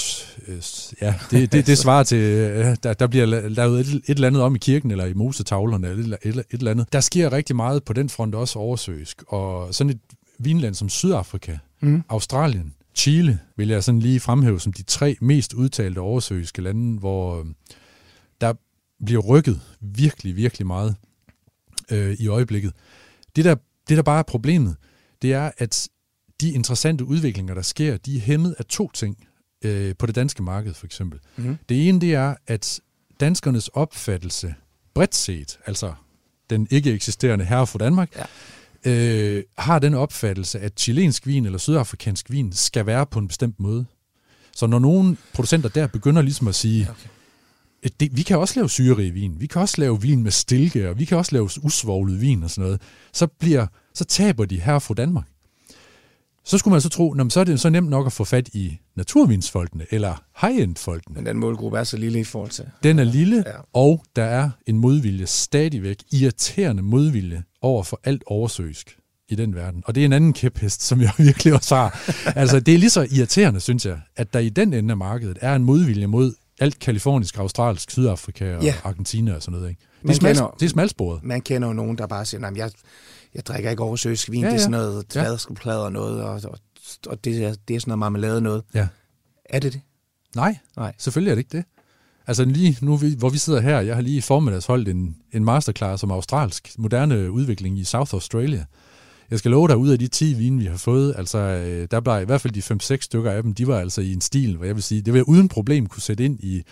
[0.49, 0.63] Øh,
[1.03, 2.19] ja, det, det, det svarer til...
[2.19, 5.89] Øh, der, der bliver lavet et, et eller andet om i kirken, eller i mosetavlerne,
[5.89, 6.93] eller et, et, et eller andet.
[6.93, 9.23] Der sker rigtig meget på den front også oversøisk.
[9.27, 10.01] Og sådan et
[10.39, 12.03] vinland som Sydafrika, mm.
[12.09, 17.47] Australien, Chile, vil jeg sådan lige fremhæve som de tre mest udtalte oversøiske lande, hvor
[18.41, 18.55] der
[19.05, 20.97] bliver rykket virkelig, virkelig meget
[21.91, 22.73] øh, i øjeblikket.
[23.37, 23.55] Det der,
[23.89, 24.77] det, der bare er problemet,
[25.23, 25.89] det er, at
[26.41, 29.27] de interessante udviklinger, der sker, de er hæmmet af to ting
[29.65, 31.21] øh, på det danske marked, for eksempel.
[31.37, 31.59] Mm.
[31.69, 32.81] Det ene, det er, at
[33.21, 34.55] danskernes opfattelse,
[34.95, 35.95] bredt set, altså
[36.51, 38.25] den ikke eksisterende herre for Danmark, ja.
[38.85, 43.61] Øh, har den opfattelse, at chilensk vin eller sydafrikansk vin skal være på en bestemt
[43.61, 43.85] måde.
[44.57, 47.09] Så når nogle producenter der begynder ligesom at sige, okay
[48.01, 50.99] det, vi kan også lave syrerig vin, vi kan også lave vin med stilke, og
[50.99, 54.79] vi kan også lave usvoglet vin og sådan noget, så, bliver, så taber de her
[54.79, 55.27] fra Danmark.
[56.45, 58.49] Så skulle man så tro, at så er det så nemt nok at få fat
[58.49, 61.15] i naturvinsfolkene, eller high-end-folkene.
[61.15, 62.65] Men den målgruppe er så lille i forhold til...
[62.83, 63.53] Den er lille, ja.
[63.73, 68.97] og der er en modvilje stadigvæk, irriterende modvilje over for alt oversøisk
[69.29, 69.83] i den verden.
[69.87, 72.03] Og det er en anden kæphest, som jeg virkelig også har.
[72.37, 75.39] altså, det er lige så irriterende, synes jeg, at der i den ende af markedet
[75.41, 78.75] er en modvilje mod alt kalifornisk, australsk, Sydafrika og ja.
[78.85, 79.71] Argentina og sådan noget.
[79.71, 79.83] Ikke?
[80.03, 81.25] Det, er smal, kender, det er smalsporet.
[81.25, 82.71] Man kender jo nogen, der bare siger, at jeg,
[83.35, 84.53] jeg drikker ikke oversøisk vin, ja, ja.
[84.53, 86.59] det er sådan noget tværskelplader og noget, og, og,
[87.07, 88.63] og det, er, det er sådan noget marmelade noget.
[88.75, 88.89] Ja.
[89.45, 89.81] Er det det?
[90.37, 91.65] Nej, Nej, selvfølgelig er det ikke det.
[92.27, 95.45] Altså lige nu, hvor vi sidder her, jeg har lige i formiddags holdt en, en
[95.45, 98.65] masterclass om australsk moderne udvikling i South Australia.
[99.31, 102.01] Jeg skal love dig, ud af de 10 vine, vi har fået, altså, øh, der
[102.01, 104.57] blev i hvert fald de 5-6 stykker af dem, de var altså i en stil,
[104.57, 106.63] hvor jeg vil sige, det vil jeg uden problem kunne sætte ind i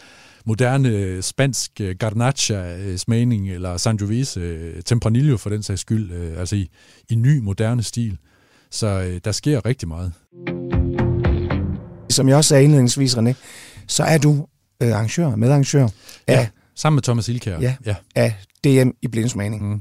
[0.45, 6.71] moderne øh, spansk øh, garnacha-smagning, eller Sangiovese Tempranillo for den sags skyld, altså i,
[7.09, 8.19] i ny, moderne stil.
[8.71, 10.13] Så der sker rigtig meget.
[12.11, 13.33] Som jeg også sagde indledningsvis, René,
[13.87, 14.47] så er du
[14.83, 15.89] øh, arrangør, medarrangør
[16.27, 16.35] af...
[16.35, 17.61] Ja, sammen med Thomas Ilkær.
[17.61, 17.95] Ja, ja.
[18.15, 19.73] af DM i blindsmagning.
[19.73, 19.81] Mm.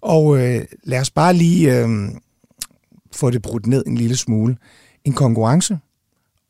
[0.00, 1.88] Og øh, lad os bare lige øh,
[3.12, 4.56] få det brudt ned en lille smule.
[5.04, 5.78] En konkurrence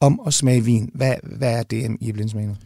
[0.00, 0.90] om at smage vin.
[0.94, 2.58] Hvad, hvad er det, i blindsmagning?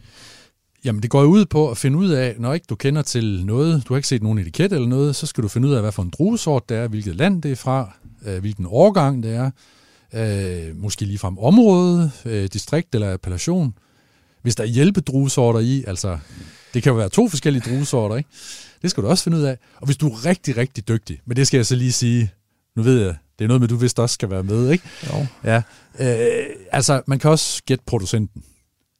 [0.85, 3.87] Jamen, det går ud på at finde ud af, når ikke du kender til noget,
[3.87, 5.91] du har ikke set nogen etiket eller noget, så skal du finde ud af, hvad
[5.91, 7.91] for en druesort det er, hvilket land det er fra,
[8.25, 9.51] øh, hvilken årgang det er,
[10.13, 13.73] øh, måske lige frem område, øh, distrikt eller appellation.
[14.41, 16.17] Hvis der er hjælpedruesorter i, altså
[16.73, 18.29] det kan jo være to forskellige druesorter, ikke?
[18.83, 19.57] Det skal du også finde ud af.
[19.75, 22.31] Og hvis du er rigtig, rigtig dygtig, men det skal jeg så lige sige,
[22.75, 24.83] nu ved jeg, det er noget med, du vidste også skal være med, ikke?
[25.07, 25.25] Jo.
[25.43, 25.61] Ja.
[25.99, 28.43] Øh, altså, man kan også gætte producenten,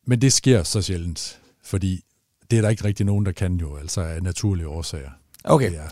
[0.07, 2.01] men det sker så sjældent, fordi
[2.51, 5.09] det er der ikke rigtig nogen, der kan jo, altså af naturlige årsager.
[5.43, 5.71] Okay.
[5.71, 5.83] Ja.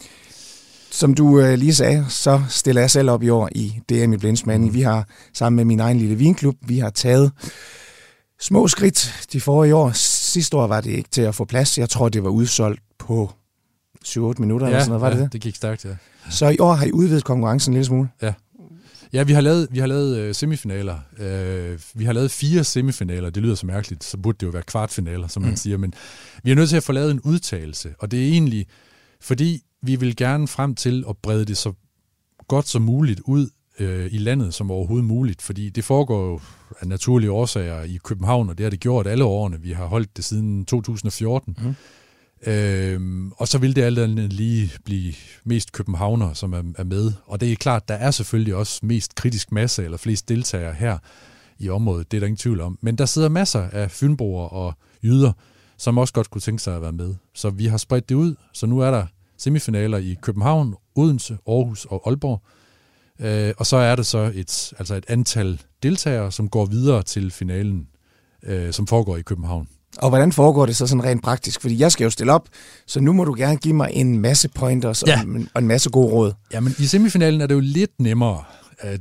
[0.91, 4.17] Som du øh, lige sagde, så stiller jeg selv op i år i DM i
[4.17, 4.67] Blindsmanden.
[4.67, 4.73] Mm.
[4.73, 7.31] Vi har sammen med min egen lille vinklub, vi har taget
[8.39, 9.91] små skridt de forrige år.
[9.93, 11.77] Sidste år var det ikke til at få plads.
[11.77, 13.31] Jeg tror, det var udsolgt på
[14.07, 15.33] 7-8 minutter ja, eller sådan noget, var ja, det det?
[15.33, 15.95] det gik stærkt, ja.
[16.29, 18.09] Så i år har I udvidet konkurrencen en lille smule?
[18.21, 18.33] Ja.
[19.13, 20.99] Ja, vi har lavet, vi har lavet uh, semifinaler.
[21.17, 23.29] Uh, vi har lavet fire semifinaler.
[23.29, 25.47] Det lyder så mærkeligt, så burde det jo være kvartfinaler, som mm.
[25.47, 25.77] man siger.
[25.77, 25.93] Men
[26.43, 28.67] vi er nødt til at få lavet en udtalelse, og det er egentlig,
[29.21, 31.73] fordi vi vil gerne frem til at brede det så
[32.47, 36.39] godt som muligt ud uh, i landet som overhovedet muligt, fordi det foregår jo
[36.79, 39.61] af naturlige årsager i København, og det har det gjort alle årene.
[39.61, 41.57] Vi har holdt det siden 2014.
[41.61, 41.75] Mm.
[42.47, 47.11] Øhm, og så vil det alt andet lige blive mest københavner, som er, er med.
[47.25, 50.97] Og det er klart, der er selvfølgelig også mest kritisk masse, eller flest deltagere her
[51.59, 52.11] i området.
[52.11, 52.77] Det er der ingen tvivl om.
[52.81, 54.73] Men der sidder masser af fynboer og
[55.03, 55.31] jyder,
[55.77, 57.15] som også godt kunne tænke sig at være med.
[57.33, 59.05] Så vi har spredt det ud, så nu er der
[59.37, 62.41] semifinaler i København, Odense, Aarhus og Aalborg.
[63.19, 67.31] Øh, og så er det så et, altså et antal deltagere, som går videre til
[67.31, 67.87] finalen,
[68.43, 69.67] øh, som foregår i København.
[69.97, 71.61] Og hvordan foregår det så sådan rent praktisk?
[71.61, 72.47] Fordi jeg skal jo stille op,
[72.87, 75.21] så nu må du gerne give mig en masse pointers ja.
[75.53, 76.33] og en masse gode råd.
[76.53, 78.43] Jamen, i semifinalen er det jo lidt nemmere.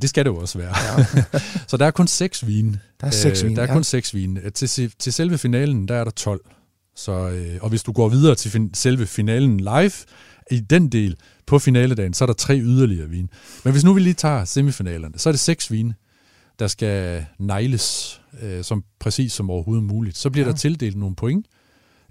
[0.01, 0.75] Det skal det jo også være.
[0.97, 1.39] Ja.
[1.67, 2.79] så der er kun seks vine.
[3.01, 3.73] Der er seks vine, Der er ja.
[3.73, 4.49] kun seks vine.
[4.49, 6.41] Til, til selve finalen, der er der 12.
[6.95, 9.91] Så, øh, og hvis du går videre til fin, selve finalen live,
[10.51, 11.15] i den del
[11.47, 13.27] på finaledagen, så er der tre yderligere vine.
[13.63, 15.93] Men hvis nu vi lige tager semifinalerne, så er det seks vine,
[16.61, 20.17] der skal nejles øh, som præcis som overhovedet muligt.
[20.17, 20.51] Så bliver ja.
[20.51, 21.45] der tildelt nogle point,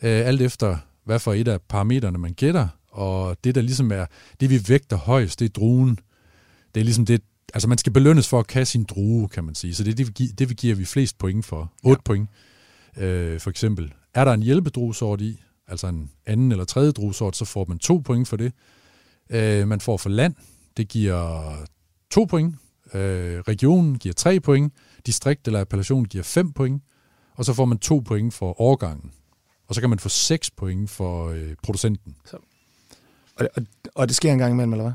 [0.02, 4.06] øh, alt efter hvad for et af parametrene man gætter, og det der ligesom er,
[4.40, 5.98] det vi vægter højst, det er druen.
[6.74, 7.22] Det er ligesom det,
[7.54, 9.74] altså man skal belønnes for at kaste sin drue, kan man sige.
[9.74, 11.72] Så det er det, vi, giver, det, vi giver vi flest point for.
[11.82, 12.02] 8 ja.
[12.04, 12.28] point,
[12.96, 13.92] øh, for eksempel.
[14.14, 17.98] Er der en hjælpedruesort i, altså en anden eller tredje druesort, så får man to
[18.04, 18.52] point for det.
[19.30, 20.34] Øh, man får for land,
[20.76, 21.52] det giver
[22.10, 22.56] to point.
[22.94, 24.72] Øh, regionen giver tre point
[25.06, 26.82] distrikt eller appellation giver 5 point,
[27.34, 29.12] og så får man 2 point for årgangen.
[29.68, 32.16] Og så kan man få 6 point for øh, producenten.
[32.24, 32.36] Så.
[33.36, 33.62] Og, og,
[33.94, 34.92] og det sker en gang imellem, eller hvad?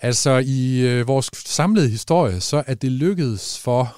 [0.00, 3.96] Altså i øh, vores samlede historie, så er det lykkedes for,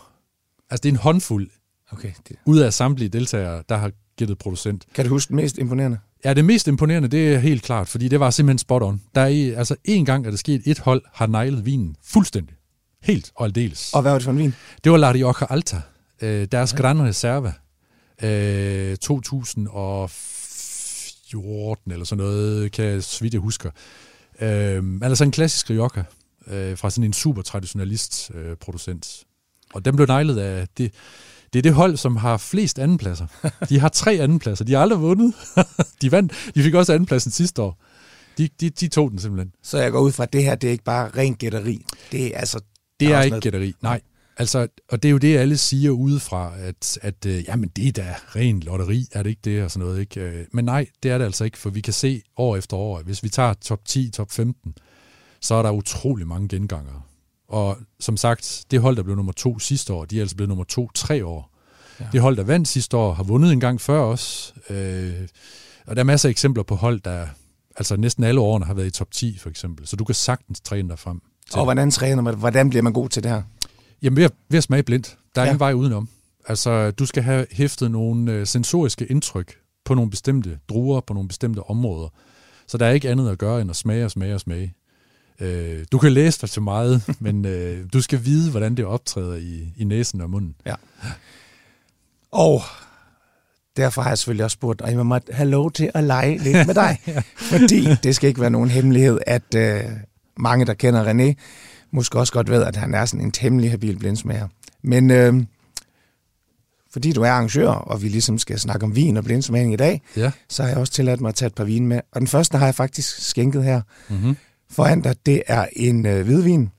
[0.70, 1.50] altså det er en håndfuld
[1.92, 2.37] okay, det...
[2.44, 4.85] ud af samtlige deltagere, der har gættet producent.
[4.94, 5.98] Kan du huske det mest imponerende?
[6.24, 9.02] Ja, det mest imponerende, det er helt klart, fordi det var simpelthen spot on.
[9.14, 12.57] Der er altså en gang, at der sket et hold, har nejlet vinen fuldstændig.
[13.07, 13.90] Helt og aldeles.
[13.95, 14.55] Og hvad var det for en vin?
[14.85, 15.81] Det var La Rioja Alta.
[16.23, 16.79] Øh, deres ja.
[16.79, 17.53] Gran Reserva.
[18.23, 23.71] Øh, 2014 eller sådan noget, kan jeg, så vidt jeg husker.
[24.40, 26.05] Øh, altså en klassisk Rioja
[26.47, 29.25] øh, fra sådan en super traditionalist øh, producent.
[29.75, 30.92] Og den blev nejlet af det,
[31.53, 33.27] det er det hold, som har flest andenpladser.
[33.69, 34.64] De har tre andenpladser.
[34.64, 35.35] De har aldrig vundet.
[36.03, 36.51] de vandt.
[36.55, 37.83] De fik også andenpladsen sidste år.
[38.38, 39.53] De, de, de tog den simpelthen.
[39.62, 41.85] Så jeg går ud fra, at det her det er ikke bare ren gætteri.
[42.12, 42.61] Det er altså
[43.00, 44.00] det er ikke gætteri, nej.
[44.38, 47.92] Altså, og det er jo det, alle siger udefra, at, at øh, jamen, det er
[47.92, 50.20] da ren lotteri, er det ikke det, og sådan noget, ikke?
[50.20, 52.98] Øh, men nej, det er det altså ikke, for vi kan se år efter år,
[52.98, 54.74] at hvis vi tager top 10, top 15,
[55.40, 57.02] så er der utrolig mange gengangere.
[57.48, 60.48] Og som sagt, det hold, der blev nummer to sidste år, de er altså blevet
[60.48, 61.50] nummer to tre år.
[62.00, 62.06] Ja.
[62.12, 64.54] Det hold, der vandt sidste år, har vundet en gang før os.
[64.70, 65.28] Øh,
[65.87, 67.26] og der er masser af eksempler på hold, der
[67.76, 69.87] altså næsten alle årene har været i top 10, for eksempel.
[69.87, 71.20] Så du kan sagtens træne dig frem.
[71.54, 73.42] Og hvordan træner man Hvordan bliver man god til det her?
[74.02, 75.18] Jamen ved at, ved at smage blindt.
[75.35, 75.50] Der er ja.
[75.50, 76.09] ingen vej udenom.
[76.48, 79.54] Altså, du skal have hæftet nogle øh, sensoriske indtryk
[79.85, 82.09] på nogle bestemte druer, på nogle bestemte områder.
[82.66, 84.74] Så der er ikke andet at gøre end at smage og smage og smage.
[85.40, 89.37] Øh, du kan læse dig til meget, men øh, du skal vide, hvordan det optræder
[89.37, 90.54] i, i næsen og munden.
[90.66, 90.74] Ja.
[92.32, 92.62] Og
[93.76, 96.66] derfor har jeg selvfølgelig også spurgt, om jeg måtte have lov til at lege lidt
[96.66, 96.98] med dig.
[97.06, 97.22] ja.
[97.37, 99.82] Fordi det skal ikke være nogen hemmelighed, at øh,
[100.38, 101.35] mange, der kender René,
[101.90, 104.49] måske også godt ved, at han er sådan en temmelig habil blindsmager.
[104.83, 105.35] Men øh,
[106.92, 110.03] fordi du er arrangør, og vi ligesom skal snakke om vin og blindsmagning i dag,
[110.16, 110.31] Ja.
[110.49, 112.01] så har jeg også tilladt mig at tage et par vin med.
[112.12, 114.37] Og den første har jeg faktisk skænket her Mm-hmm.
[114.70, 115.16] foran dig.
[115.27, 116.70] Det er en øh, hvidvin.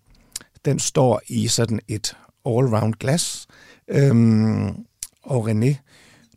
[0.66, 2.16] Den står i sådan et
[2.48, 3.48] all-round glas.
[3.90, 4.68] Øhm,
[5.24, 5.74] og René,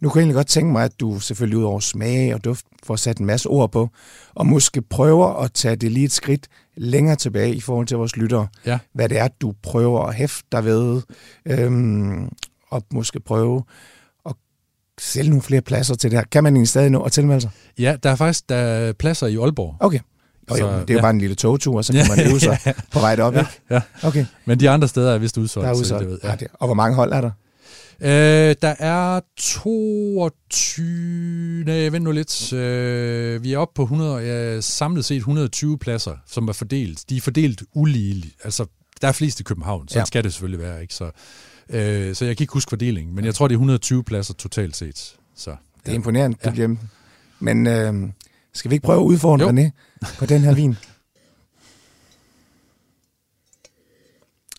[0.01, 2.67] nu kunne jeg egentlig godt tænke mig, at du selvfølgelig ud over smage og duft
[2.83, 3.89] får sat en masse ord på,
[4.35, 8.17] og måske prøver at tage det lige et skridt længere tilbage i forhold til vores
[8.17, 8.47] lyttere.
[8.67, 8.79] Ja.
[8.93, 11.03] Hvad det er, du prøver at hæfte dig ved,
[11.47, 12.29] øhm,
[12.71, 13.63] og måske prøve
[14.27, 14.33] at
[15.01, 16.25] sælge nogle flere pladser til det her.
[16.33, 17.51] Kan man egentlig stadig nå at tilmelde sig?
[17.79, 19.77] Ja, der er faktisk der er pladser i Aalborg.
[19.81, 19.99] Okay.
[20.51, 21.01] Jo, jo, Så, det er jo ja.
[21.01, 22.59] bare en lille togtur, og så kan man øve sig
[22.93, 23.51] på vej derop, Ja, ikke?
[23.71, 23.81] ja.
[24.03, 25.65] Okay, Men de andre steder er vist udsolgt.
[25.65, 26.03] der er så udsolgt.
[26.03, 26.31] Det ved, Ja.
[26.31, 26.37] ja.
[26.37, 27.31] det- Og hvor mange hold er der?
[28.01, 31.65] Øh, der er 22...
[31.65, 32.53] Nej, vent nu lidt.
[32.53, 37.05] Øh, vi er oppe på 100, ja, samlet set 120 pladser, som er fordelt.
[37.11, 38.35] De er fordelt uligeligt.
[38.45, 38.67] Altså,
[39.03, 39.89] der er flest i København.
[39.89, 40.01] Sådan Ja.
[40.01, 40.05] ja.
[40.05, 40.95] skal det selvfølgelig være, ikke?
[40.95, 41.05] Så,
[41.71, 44.77] øh, så jeg kan ikke huske fordelingen, men jeg tror, det er 120 pladser totalt
[44.77, 45.15] set.
[45.37, 45.51] Så,
[45.87, 46.51] Det er imponerende, det Ja.
[46.51, 46.77] bliver.
[47.39, 47.95] Men øh,
[48.55, 49.51] skal vi ikke prøve at udfordre Jo.
[49.53, 49.71] René
[50.19, 50.77] på den her vin?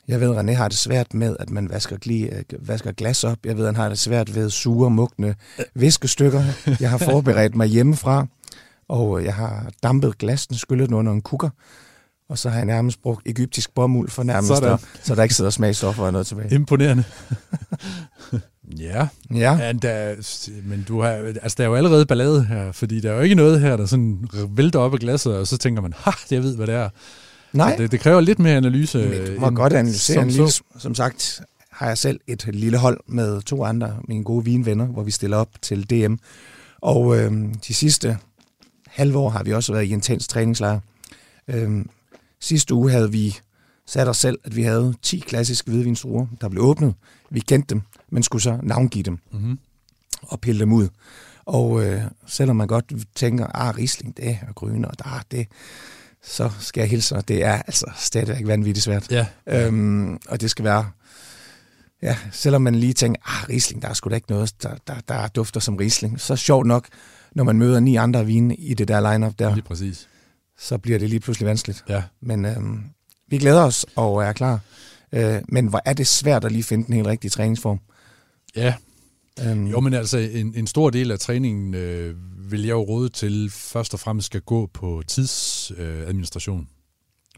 [0.08, 3.38] Jeg ved, René har det svært med, at man vasker, gli, øh, vasker glas op.
[3.46, 5.36] Jeg ved, han har det svært ved sure, mugne
[5.76, 6.44] viskestykker.
[6.80, 8.28] Jeg har forberedt mig hjemmefra,
[8.90, 11.50] og jeg har dampet glasen, skyllet den under en kukker.
[12.30, 14.78] Og så har jeg nærmest brugt egyptisk bomuld for nærmest, Sådan.
[15.04, 16.56] så der ikke sidder smagstoffer og noget tilbage.
[16.56, 17.04] Imponerende.
[18.80, 20.16] ja, Ja, ja der,
[20.64, 23.36] men du har, altså, der er jo allerede ballade her, fordi der er jo ikke
[23.36, 26.56] noget her, der sådan vælter op af glasset, og så tænker man, ha, jeg ved,
[26.56, 26.90] hvad det er.
[27.54, 27.76] Nej.
[27.76, 28.98] Det, det kræver lidt mere analyse.
[28.98, 30.38] Men du må end godt analysere som en så.
[30.38, 34.86] lille, som sagt har jeg selv et lille hold med to andre mine gode vinvenner,
[34.86, 36.14] hvor vi stiller op til DM.
[36.82, 37.32] Og øh,
[37.68, 38.18] de sidste
[38.88, 40.80] halve år har vi også været i intens træningslejr.
[41.48, 41.86] Øh,
[42.40, 43.38] sidste uge havde vi
[43.86, 46.94] sat os selv, at vi havde 10 klassiske hvidvinsdruer, der blev åbnet.
[47.30, 49.60] Vi kendte dem, men skulle så navngive dem Mm-hmm.
[50.22, 50.88] og pille dem ud.
[51.46, 55.48] Og øh, selvom man godt tænker, ah, Riesling, det er grønne, og der er det,
[56.24, 59.12] så skal jeg hilse, og det er altså stadigvæk vanvittigt svært.
[59.12, 60.90] Ja, Øhm, og det skal være,
[62.02, 64.96] ja, selvom man lige tænker, ah, Riesling, der er sgu da ikke noget, der, der,
[65.08, 66.22] der dufter som Riesling.
[66.22, 66.88] Så sjovt nok,
[67.36, 70.08] når man møder ni andre vine i det der lineup der, lige præcis.
[70.60, 71.84] så bliver det lige pludselig vanskeligt.
[71.90, 72.04] Ja.
[72.22, 72.84] Men øhm,
[73.28, 74.60] vi glæder os og er klar.
[75.14, 77.80] Øh, men hvor er det svært at lige finde den helt rigtige træningsform.
[78.56, 78.74] Ja,
[79.48, 82.16] Øhm, jo, men altså en, en stor del af træningen øh,
[82.52, 86.60] vil jeg jo råde til først og fremmest skal gå på tidsadministration.
[86.62, 86.66] Øh.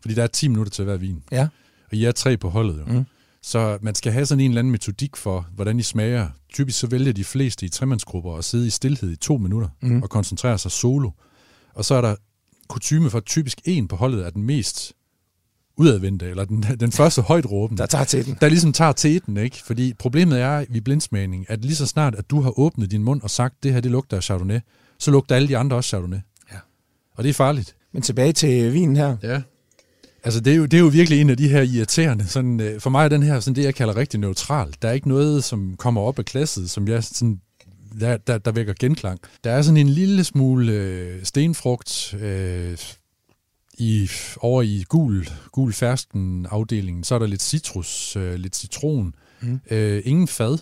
[0.01, 1.23] Fordi der er 10 minutter til hver vin.
[1.32, 1.47] Ja.
[1.91, 2.93] Og I er tre på holdet jo.
[2.93, 3.03] Mm.
[3.41, 6.27] Så man skal have sådan en eller anden metodik for, hvordan I smager.
[6.53, 10.01] Typisk så vælger de fleste i tremandsgrupper at sidde i stillhed i to minutter Mm.
[10.01, 11.10] og koncentrere sig solo.
[11.73, 12.15] Og så er der
[12.67, 14.93] kutyme for, typisk en på holdet er den mest
[15.77, 18.38] udadvendte, eller den, den første højt råbende Der tager til den.
[18.41, 19.57] der ligesom tager teten, ikke?
[19.65, 23.21] Fordi problemet er ved blindsmagning, at lige så snart, at du har åbnet din mund
[23.21, 24.59] og sagt, det her, det lugter af Chardonnay,
[24.99, 26.17] så lugter alle de andre også Chardonnay.
[26.51, 26.57] Ja.
[27.15, 27.75] Og det er farligt.
[27.93, 29.17] Men tilbage til vinen her.
[29.23, 29.41] Ja.
[30.23, 32.27] Altså, det er, jo, det er jo virkelig en af de her irriterende.
[32.27, 34.73] Sådan, øh, for mig er den her sådan det, jeg kalder rigtig neutral.
[34.81, 37.39] Der er ikke noget, som kommer op af glasset, som jeg sådan,
[37.99, 39.19] der, der, der vækker genklang.
[39.43, 42.77] Der er sådan en lille smule øh, stenfrugt øh,
[43.77, 47.03] i, over i gul, gul fersken afdelingen.
[47.03, 49.15] Så er der lidt citrus, øh, lidt citron.
[49.41, 49.59] Mm.
[49.71, 50.57] Øh, ingen fad,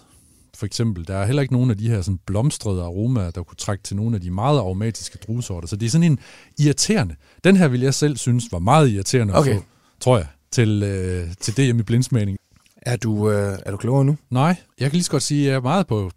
[0.58, 1.08] for eksempel.
[1.08, 3.95] Der er heller ikke nogen af de her sådan blomstrede aromaer, der kunne trække til
[3.95, 5.67] nogle af de meget aromatiske druesorter.
[5.67, 6.19] Så det er sådan en
[6.60, 7.15] irriterende.
[7.43, 9.52] Den her vil jeg selv synes var meget irriterende Okay.
[9.52, 9.63] at få,
[10.00, 12.38] tror jeg, til, øh, til DM i blindsmagning.
[12.82, 14.17] Er du, øh, er du klogere nu?
[14.30, 16.12] Nej, jeg kan lige så godt sige, at jeg er meget på,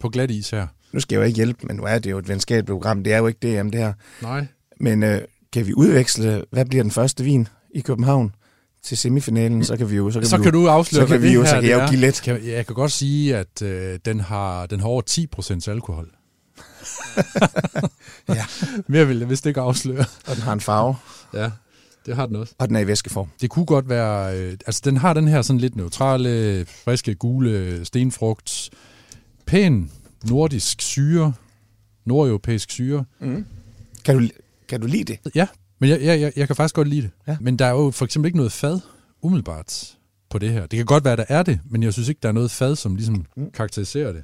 [0.00, 0.66] på glat is her.
[0.92, 3.04] Nu skal jeg jo ikke hjælpe, men nu er det jo et venskabeligt program.
[3.04, 3.92] Det er jo ikke DM, det her.
[4.22, 4.46] Nej.
[4.80, 5.20] Men øh,
[5.52, 8.34] kan vi udveksle, hvad bliver den første vin i København
[8.82, 9.64] til semifinalen?
[9.64, 10.10] Så kan vi jo...
[10.10, 11.70] Så kan, Så vi kan jo, du afsløre, så kan hvad vi jo, så kan
[11.70, 12.22] jeg jo give lidt.
[12.22, 15.02] Kan, jeg kan godt sige, at øh, den, har, den har over
[15.66, 16.08] 10% alkohol.
[18.28, 18.44] Ja.
[18.86, 20.04] Mere vil jeg vist ikke afsløre.
[20.28, 20.94] Og den har en farve,
[21.34, 21.50] Ja,
[22.06, 22.54] det har den også.
[22.58, 23.28] og den er i væskeform.
[23.40, 24.38] Det kunne godt være...
[24.38, 28.70] Øh, altså, den har den her sådan lidt neutrale, friske, gule stenfrugt.
[29.46, 29.90] Pæn
[30.24, 31.32] nordisk syre.
[32.04, 33.04] Nordeuropæisk syre.
[33.20, 33.46] Mm.
[34.04, 34.28] Kan, du,
[34.68, 35.34] kan du lide det?
[35.34, 35.46] Ja,
[35.78, 37.10] men jeg, jeg, jeg, jeg kan faktisk godt lide det.
[37.28, 37.36] Ja.
[37.40, 38.80] Men der er jo for eksempel ikke noget fad
[39.22, 39.96] umiddelbart
[40.30, 40.60] på det her.
[40.60, 42.76] Det kan godt være, der er det, men jeg synes ikke, der er noget fad,
[42.76, 43.50] som ligesom Mm.
[43.54, 44.22] karakteriserer det.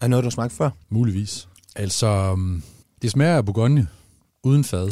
[0.00, 0.70] Er noget, du har smagt før?
[0.90, 1.48] Muligvis.
[1.76, 2.62] Altså, um,
[3.02, 3.88] det smager af Bourgogne
[4.42, 4.90] uden fad.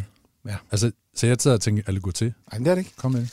[0.48, 0.56] Ja.
[0.70, 2.32] Altså, Så jeg sidder og tænker, er det gå til?
[2.52, 2.92] Nej, det er det ikke.
[2.96, 3.26] Kom med.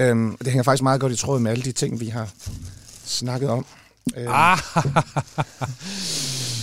[0.00, 2.32] Øhm, det hænger faktisk meget godt i tråd med alle de ting, vi har
[3.04, 3.66] snakket om.
[4.16, 4.58] Øhm, Ah,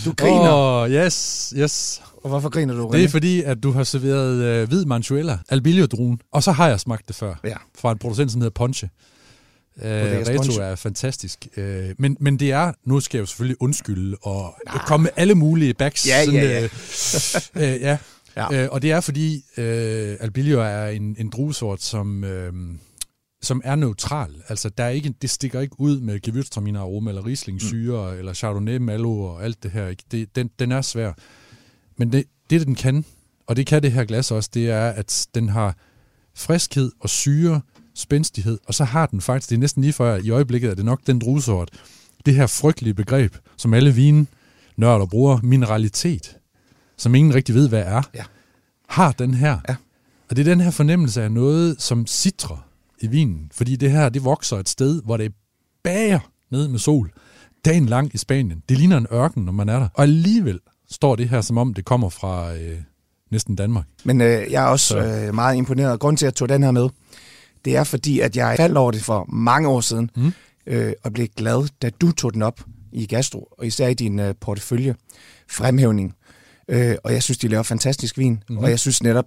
[0.05, 0.51] du griner.
[0.53, 2.01] oh, yes, yes.
[2.23, 3.11] Og hvorfor griner du, Det er René?
[3.11, 7.15] fordi, at du har serveret øh, hvid manchuela, albilio-druen, og så har jeg smagt det
[7.15, 7.55] før, Ja.
[7.79, 8.89] fra en producent, som hedder Ponche.
[9.81, 11.47] Øh, Reto er fantastisk.
[11.57, 15.35] Øh, men, men det er, nu skal jeg jo selvfølgelig undskylde og komme med alle
[15.35, 16.07] mulige backs.
[16.07, 16.63] Ja, ja, ja.
[16.63, 16.69] øh,
[17.75, 17.97] øh, ja.
[18.37, 18.53] Ja.
[18.63, 22.23] Øh, og det er fordi, øh, albilio er en, en druesort, som...
[22.23, 22.53] Øh,
[23.41, 24.35] som er neutral.
[24.49, 28.19] Altså, der er ikke, det stikker ikke ud med gewürztraminer eller riesling syre, mm.
[28.19, 29.87] eller chardonnay malo og alt det her.
[29.87, 30.03] ikke?
[30.11, 31.13] Det, den, den er svær.
[31.97, 33.05] Men det, det, den kan,
[33.47, 35.75] og det kan det her glas også, det er, at den har
[36.35, 37.61] friskhed og syre,
[37.95, 40.85] spændstighed, og så har den faktisk, det er næsten lige før, i øjeblikket er det
[40.85, 41.69] nok den druesort,
[42.25, 44.27] det her frygtelige begreb, som alle vin
[44.77, 46.37] nørder bruger, mineralitet,
[46.97, 48.23] som ingen rigtig ved, hvad er, Ja.
[48.89, 49.59] har den her.
[49.69, 49.75] Ja.
[50.29, 52.70] Og det er den her fornemmelse af noget, som citrer
[53.02, 55.34] i vinen, fordi det her, det vokser et sted, hvor det
[55.84, 56.20] bager
[56.52, 57.12] ned med sol,
[57.66, 58.64] dagen lang i Spanien.
[58.70, 59.88] Det ligner en ørken, når man er der.
[59.93, 62.78] Og alligevel står det her, som om det kommer fra øh,
[63.32, 63.86] næsten Danmark.
[64.04, 64.97] Men øh, jeg er også Så.
[65.28, 65.99] øh, meget imponeret.
[65.99, 66.89] Grunden til, at jeg tog den her med,
[67.66, 70.32] det er fordi, at jeg faldt over det for mange år siden, Mm.
[70.68, 74.20] øh, og blev glad, da du tog den op i Gastro, og især i din
[74.20, 74.95] øh, portefølje
[75.49, 76.14] fremhævning.
[76.68, 78.58] Øh, og jeg synes, de laver fantastisk vin, mm-hmm.
[78.58, 79.26] og jeg synes netop,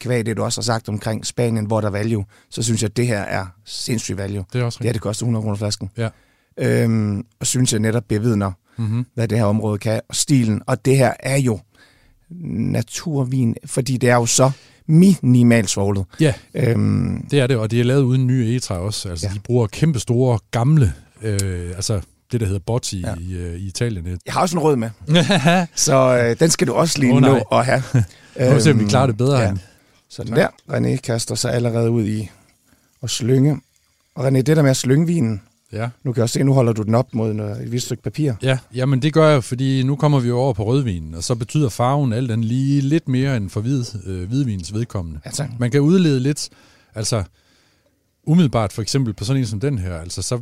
[0.00, 2.90] kvæg det du også har sagt omkring Spanien, hvor der er value, så synes jeg,
[2.90, 4.44] at det her er sindssygt value.
[4.52, 4.94] Det er også Det rigtigt.
[4.94, 5.90] det koster 100 kroner flasken.
[5.96, 6.08] Ja.
[6.58, 9.06] Øhm, og synes jeg netop bevidner, Mm-hmm.
[9.14, 10.62] hvad det her område kan, og stilen.
[10.66, 11.58] Og det her er jo
[12.40, 14.50] naturvin, fordi det er jo så
[14.86, 16.04] minimalt svoglet.
[16.20, 19.08] Ja, Øhm, det er det, og det er lavet uden nye egetræ også.
[19.08, 19.34] Altså, Ja.
[19.34, 20.92] de bruger kæmpe store, gamle,
[21.22, 22.00] øh, altså
[22.32, 23.14] det, der hedder Botti Ja.
[23.20, 24.06] i, øh, i Italien.
[24.26, 24.90] jeg har også en rød med,
[25.86, 27.82] så øh, den skal du også lige oh, nå at have.
[27.94, 28.00] Nu
[28.52, 29.38] må vi Øhm, klarer det bedre.
[29.38, 29.44] ja.
[29.48, 29.54] Ja.
[30.14, 30.48] Sådan der.
[30.70, 32.30] René kaster sig allerede ud i
[33.02, 33.60] at slynge.
[34.14, 35.42] Og René, det der med at slynge vinen,
[35.72, 35.88] Ja.
[36.04, 38.02] nu kan jeg også se, nu holder du den op mod noget, et vist stykke
[38.02, 38.32] papir.
[38.42, 41.34] ja, jamen det gør jeg, fordi nu kommer vi jo over på rødvin, og så
[41.34, 45.20] betyder farven alt den lige lidt mere end for hvid, øh, hvidvins vedkommende.
[45.26, 45.50] Ja, tak.
[45.60, 46.48] Man kan udlede lidt,
[46.94, 47.22] altså
[48.26, 50.40] umiddelbart for eksempel på sådan en som den her, altså så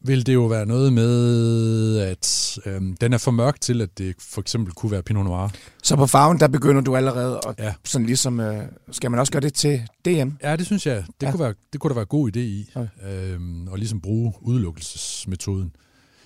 [0.00, 4.14] vil det jo være noget med, at øhm, den er for mørk til, at det
[4.20, 5.48] for eksempel kunne være Pinot Noir.
[5.82, 7.74] Så på farven, der begynder du allerede at Ja.
[7.84, 10.28] sådan ligesom, øh, skal man også gøre det til DM?
[10.42, 11.26] Ja, det synes jeg, det, Ja.
[11.26, 11.30] ja.
[11.32, 12.88] kunne, være, det kunne der være god idé i, Okay.
[13.34, 15.70] øhm, og ligesom bruge udelukkelsesmetoden.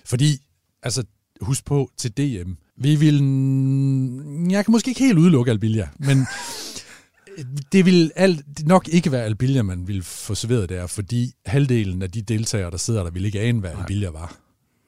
[0.05, 0.37] Fordi,
[0.83, 1.03] altså,
[1.41, 3.15] husk på til DM, vi vil,
[4.51, 6.27] jeg kan måske ikke helt udelukke Albilia, men
[7.71, 12.11] det vil alt, nok ikke være Albilia, man vil få serveret der, fordi halvdelen af
[12.11, 14.35] de deltagere, der sidder der, vil ikke ane, hvad Albilia var.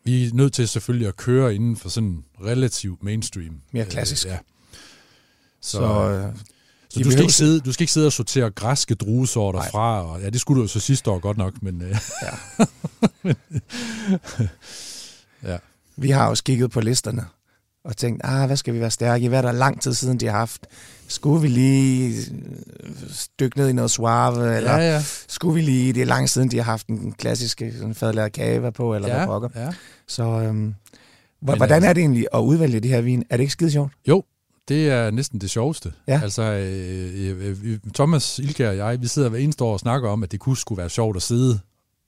[0.06, 3.62] Vi er nødt til selvfølgelig at køre inden for sådan relativt mainstream.
[3.72, 4.26] Mere klassisk.
[4.26, 4.38] Øh, ja.
[5.62, 6.34] Så, Så, så øh,
[6.89, 9.72] så du, skal ikke sidde, du skal ikke sidde og sortere græske druesorter Nej.
[9.72, 10.12] fra.
[10.12, 11.82] Og, ja, det skulle du jo så sidste år godt nok, men...
[11.82, 11.95] Øh,
[15.43, 15.58] ja.
[15.97, 17.26] vi har også kigget på listerne
[17.86, 19.27] og tænkt, ah, hvad skal vi være stærke i?
[19.27, 20.67] Hvad er der lang tid siden, de har haft?
[21.07, 22.17] Skulle vi lige
[22.84, 24.57] øh, stykke ned i noget suave?
[24.57, 25.01] Eller ja, ja.
[25.27, 28.69] skulle vi lige, det er lang siden, de har haft en klassiske sådan fadlærer kava
[28.69, 29.15] på, eller ja.
[29.15, 29.49] hvad pokker.
[29.55, 29.69] ja.
[30.07, 30.75] Så øhm,
[31.41, 33.23] Men hvordan er det egentlig at udvælge de her vin?
[33.29, 33.91] Er det ikke skide sjovt?
[34.07, 34.23] Jo,
[34.67, 35.93] det er næsten det sjoveste.
[36.07, 36.19] Ja.
[36.23, 40.09] Altså, øh, øh, øh, Thomas Ilkær og jeg, vi sidder hver eneste år og snakker
[40.09, 41.59] om, at det kunne skulle være sjovt at sidde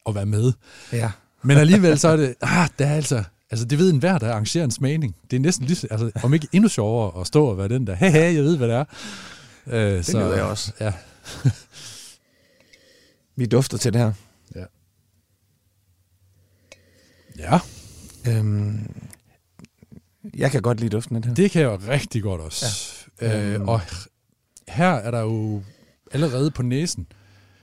[0.05, 0.53] og være med.
[0.91, 1.11] Ja.
[1.43, 4.63] Men alligevel så er det, ah, det er altså, altså det ved enhver, der arrangerer
[4.63, 5.15] en smagning.
[5.31, 7.93] Det er næsten lige, altså, om ikke endnu sjovere at stå og være den der,
[7.95, 8.85] hey, jeg ved, hvad det er.
[9.67, 10.71] Øh, det nyder jeg også.
[10.79, 10.93] Ja,
[13.35, 14.13] Vi dufter til det her.
[17.39, 17.59] ja,
[18.27, 18.95] Øhm,
[20.35, 21.35] jeg kan godt lide duften af det her.
[21.35, 22.65] det kan jeg jo rigtig godt også.
[23.21, 23.47] Ja.
[23.47, 23.67] Øh, Øhm.
[23.69, 23.81] og
[24.67, 25.63] her er der jo
[26.11, 27.07] allerede på næsen,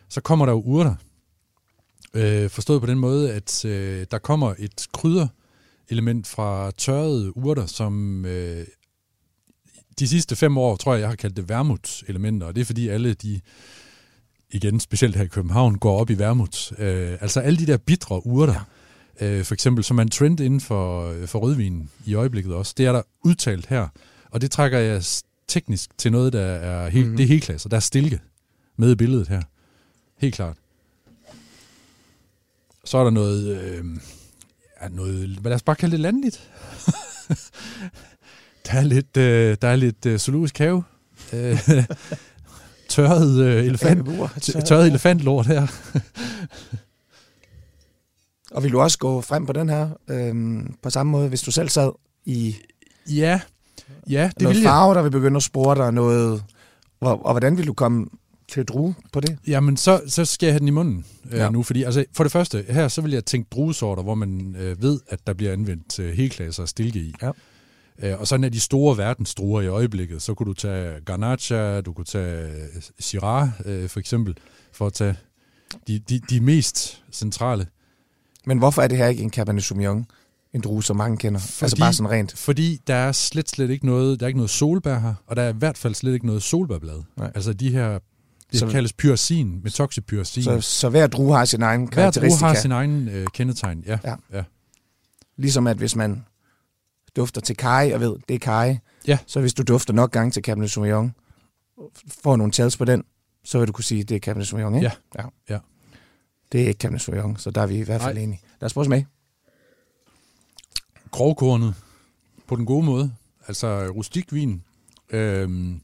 [0.08, 0.94] så kommer der jo urter.
[2.14, 4.86] Øh, forstået på den måde, at øh, der kommer et
[5.92, 8.66] krydderelement fra tørrede urter, som øh,
[9.98, 12.88] de sidste fem år, tror jeg, jeg har kaldt det vermut-elementer, og det er fordi
[12.88, 13.40] alle de,
[14.50, 16.72] igen specielt her i København, går op i vermut.
[16.78, 18.66] Øh, altså alle de der bitre urter,
[19.20, 19.26] ja.
[19.26, 22.86] øh, for eksempel, som er en trend inden for, for rødvinen i øjeblikket også, det
[22.86, 23.88] er der udtalt her,
[24.30, 25.02] og det trækker jeg
[25.48, 27.10] teknisk til noget, der er helt, Mhm.
[27.10, 27.16] mm.
[27.16, 28.20] det er helt klasse, der er stilke
[28.76, 29.42] med i billedet her.
[30.18, 30.56] Helt klart.
[32.84, 33.84] Så er der noget, øh,
[34.82, 36.50] ja, noget lad os bare kalde det landligt.
[38.66, 40.82] der er lidt, øh, der er lidt øh, zoologisk have.
[41.32, 41.58] Øh,
[42.88, 44.08] tørret, øh, elefant,
[44.66, 45.66] tørret elefantlort her.
[48.54, 51.50] Og vil du også gå frem på den her øhm, på samme måde, hvis du
[51.50, 51.92] selv sad
[52.24, 52.56] i
[53.08, 53.40] Ja,
[54.10, 54.68] ja det noget vil jeg.
[54.70, 56.44] farve, der vil begynde at spore dig noget
[57.00, 58.06] Og, og hvordan vil du komme
[58.52, 59.38] til at druge på det?
[59.46, 61.50] Jamen, så, så skal jeg have den i munden øh, Ja.
[61.50, 64.82] nu, fordi altså, for det første, her så vil jeg tænke druesorter, hvor man øh,
[64.82, 67.14] ved, at der bliver anvendt øh, helklasser og stilke i.
[67.22, 67.30] Ja.
[68.02, 70.22] Øh, og sådan er de store verdensdruer i øjeblikket.
[70.22, 74.36] Så kunne du tage Garnacha, du kunne tage øh, Syrah øh, for eksempel,
[74.72, 75.16] for at tage
[75.88, 77.66] de, de, de mest centrale.
[78.46, 80.06] Men hvorfor er det her ikke en Cabernet Sauvignon?
[80.54, 81.40] En drue, som mange kender.
[81.40, 82.38] Fordi, altså Fordi- bare sådan rent.
[82.38, 85.42] Fordi der er slet, slet ikke noget, der er ikke noget solbær her, og der
[85.42, 87.02] er i hvert fald slet ikke noget solbærblad.
[87.16, 87.32] Nej.
[87.34, 87.98] Altså de her,
[88.52, 90.42] det Så- kaldes pyrazin, metoxypyrazin.
[90.42, 93.98] Så, så hver drue har sin egen Hver drue har sin egen øh, kendetegn, ja.
[94.04, 94.14] Ja.
[94.32, 94.44] ja.
[95.36, 96.24] Ligesom at hvis man
[97.16, 99.18] dufter til kaj, og ved, det er kaj, Ja.
[99.26, 101.14] så hvis du dufter nok gange til Cabernet Sauvignon,
[102.22, 103.04] får nogle tals på den,
[103.44, 104.90] så vil du kunne sige, det er Cabernet Sauvignon, ikke?
[105.16, 105.22] Ja.
[105.22, 105.54] ja.
[105.54, 105.58] Ja.
[106.52, 108.22] Det er ikke Cabernet Sauvignon, så der er vi i hvert fald Nej.
[108.24, 108.40] enige.
[108.60, 109.06] Lad os prøve at smage.
[111.10, 111.74] grovkornet
[112.46, 113.12] på den gode måde.
[113.48, 114.62] Altså rustikvin
[115.10, 115.74] øh,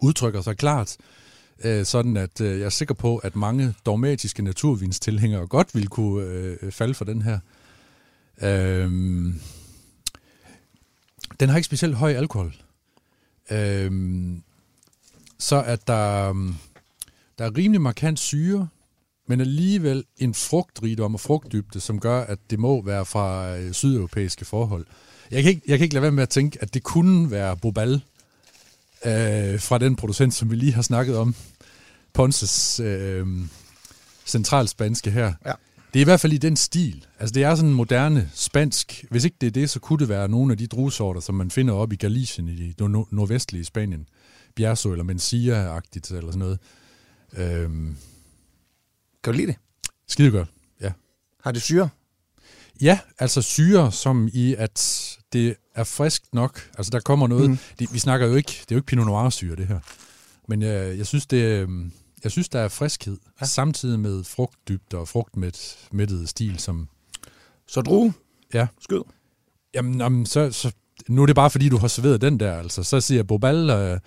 [0.00, 0.96] udtrykker sig klart,
[1.64, 6.26] øh, sådan at øh, jeg er sikker på, at mange dogmatiske naturvinstilhængere godt vil kunne
[6.26, 7.38] øh, øh, falde for den her.
[8.42, 8.90] Øh,
[11.40, 12.54] den har ikke specielt høj alkohol.
[13.50, 13.90] Øh,
[15.38, 16.54] så at der, øhm,
[17.38, 18.68] der er rimelig markant syre,
[19.28, 24.44] men alligevel en frugtrigdom og frugtdybde, som gør, at det må være fra øh, sydeuropæiske
[24.44, 24.86] forhold.
[25.30, 27.56] Jeg kan, ikke, jeg kan ikke lade være med at tænke, at det kunne være
[27.56, 27.92] Bobal
[29.04, 31.34] øh, fra den producent, som vi lige har snakket om.
[32.14, 33.26] Ponces øh,
[34.26, 35.34] centralspanske her.
[35.46, 35.52] Ja.
[35.94, 37.06] Det er i hvert fald i den stil.
[37.18, 39.04] Altså det er sådan en moderne spansk.
[39.10, 41.50] Hvis ikke det er det, så kunne det være nogle af de druesorter, som man
[41.50, 44.06] finder op i Galicien i det nord- nordvestlige Spanien.
[44.56, 46.58] Bjerso eller Mencia-agtigt eller sådan noget.
[47.36, 47.96] Øhm,
[49.24, 49.56] Kan du lide det?
[50.08, 50.48] skide godt.
[50.80, 50.92] Ja.
[51.44, 51.88] Har det syre?
[52.80, 56.70] Ja, altså syre, som i, at det er frisk nok.
[56.78, 57.50] Altså, der kommer noget...
[57.50, 57.58] Mm.
[57.78, 58.50] Det, vi snakker jo ikke...
[58.60, 59.78] Det er jo ikke Pinot Noir-syre, det her.
[60.48, 61.92] Men jeg, jeg synes, det, øhm,
[62.24, 63.46] jeg synes, der er friskhed, Ja.
[63.46, 66.88] samtidig med frugtdybde og frugtmættet stil, som...
[67.66, 68.12] Så drue?
[68.54, 68.66] Ja.
[68.80, 69.00] Skyd.
[69.74, 70.72] Jamen, jamen så, så,
[71.08, 72.82] nu er det bare, fordi du har serveret den der, altså.
[72.82, 74.00] Så siger jeg Bobal øh,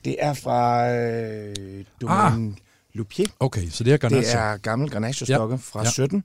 [0.04, 1.54] Det er fra øh,
[2.00, 2.56] Domaine ah.
[2.92, 3.26] Lupier.
[3.40, 4.38] okay, så det er Det Garnacha.
[4.38, 5.60] er gammel Grenache-stokke ja.
[5.62, 5.82] fra.
[5.82, 5.90] Ja.
[5.90, 6.24] 17.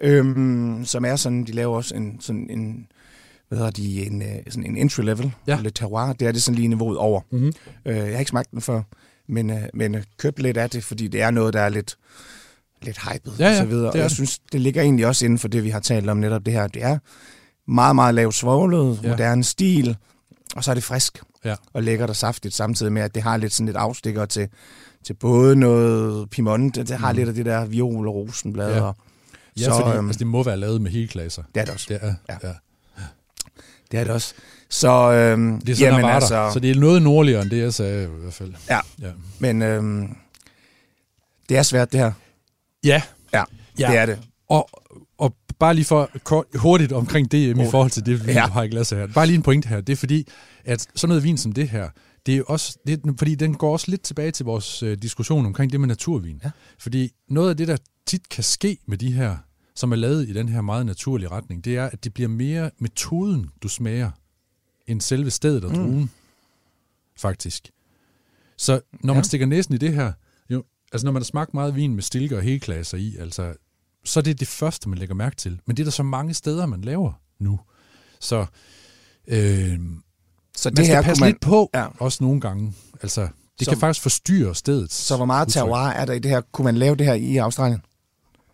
[0.00, 2.86] Øhm, som er sådan, de laver også en, sådan en,
[3.48, 5.58] hvad hedder de, en, øh, sådan en entry level, Ja.
[5.62, 7.20] Le terroir, det er det sådan lige niveauet over.
[7.30, 7.52] Mm-hmm.
[7.86, 8.82] Øh, jeg har ikke smagt den før,
[9.28, 11.96] men, øh, men øh, købt lidt af det, fordi det er noget, der er lidt,
[12.82, 13.82] lidt hyped Ja, ja, og så videre.
[13.84, 14.12] det Og jeg det.
[14.12, 16.66] synes, det ligger egentlig også inden for det, vi har talt om netop det her.
[16.66, 16.98] Det er
[17.70, 19.08] meget, meget lavt svoglet, ja.
[19.08, 19.96] Moderne stil,
[20.56, 21.54] og så er det frisk Ja.
[21.72, 24.48] og lækkert og saftigt, samtidig med, at det har lidt sådan lidt afstikker til,
[25.04, 27.16] til både noget pimont, det, det har Mm.
[27.16, 28.80] lidt af det der viol og rosenblad, Ja.
[28.80, 28.96] og
[29.60, 31.42] Ja, Så, fordi øhm, altså, det må være lavet med hele klasser.
[31.54, 31.86] det er det også.
[31.88, 32.48] Det er, Ja.
[32.48, 32.52] ja.
[33.90, 34.34] Det er det også.
[34.70, 36.52] Så, øhm, Det er sådan, jamen, altså, der.
[36.52, 38.52] Så det er noget nordligere end det, jeg sagde i hvert fald.
[38.70, 38.80] Ja.
[39.02, 40.16] Ja, men øhm,
[41.48, 42.12] det er svært det her.
[42.84, 43.02] ja.
[43.32, 43.44] Ja,
[43.78, 43.90] ja.
[43.90, 44.18] det er det.
[44.48, 44.68] Og,
[45.18, 47.70] og bare lige for kort, hurtigt omkring det, i Oh.
[47.70, 48.46] forhold til det, vi Ja.
[48.46, 49.06] har i glasset her.
[49.06, 49.80] Bare lige en pointe her.
[49.80, 50.28] Det er fordi,
[50.64, 51.88] at sådan noget vin som det her,
[52.26, 55.72] det er også, det, fordi den går også lidt tilbage til vores øh, diskussion omkring
[55.72, 56.40] det med naturvin.
[56.44, 56.50] Ja.
[56.78, 57.76] Fordi noget af det, der
[58.06, 59.36] tit kan ske med de her,
[59.74, 62.70] som er lavet i den her meget naturlige retning, det er, at det bliver mere
[62.78, 64.10] metoden, du smager,
[64.86, 65.76] end selve stedet og Mm.
[65.76, 66.10] druen,
[67.16, 67.70] faktisk.
[68.56, 69.26] Så når man Ja.
[69.26, 70.12] stikker næsen i det her,
[70.50, 73.54] jo, altså når man har smagt meget vin med stilker og helklasser i, altså,
[74.04, 75.60] så er det det første, man lægger mærke til.
[75.66, 77.60] Men det er der så mange steder, man laver nu.
[78.20, 78.46] Så
[79.28, 79.78] øh,
[80.56, 81.86] Så man det skal her passe man, lidt på, Ja.
[82.00, 82.74] også nogle gange.
[83.02, 83.28] Altså,
[83.58, 84.92] det så, kan faktisk forstyrre stedet.
[84.92, 86.40] Så hvor meget terroir er der i det her?
[86.40, 87.80] Kunne man lave det her i Australien?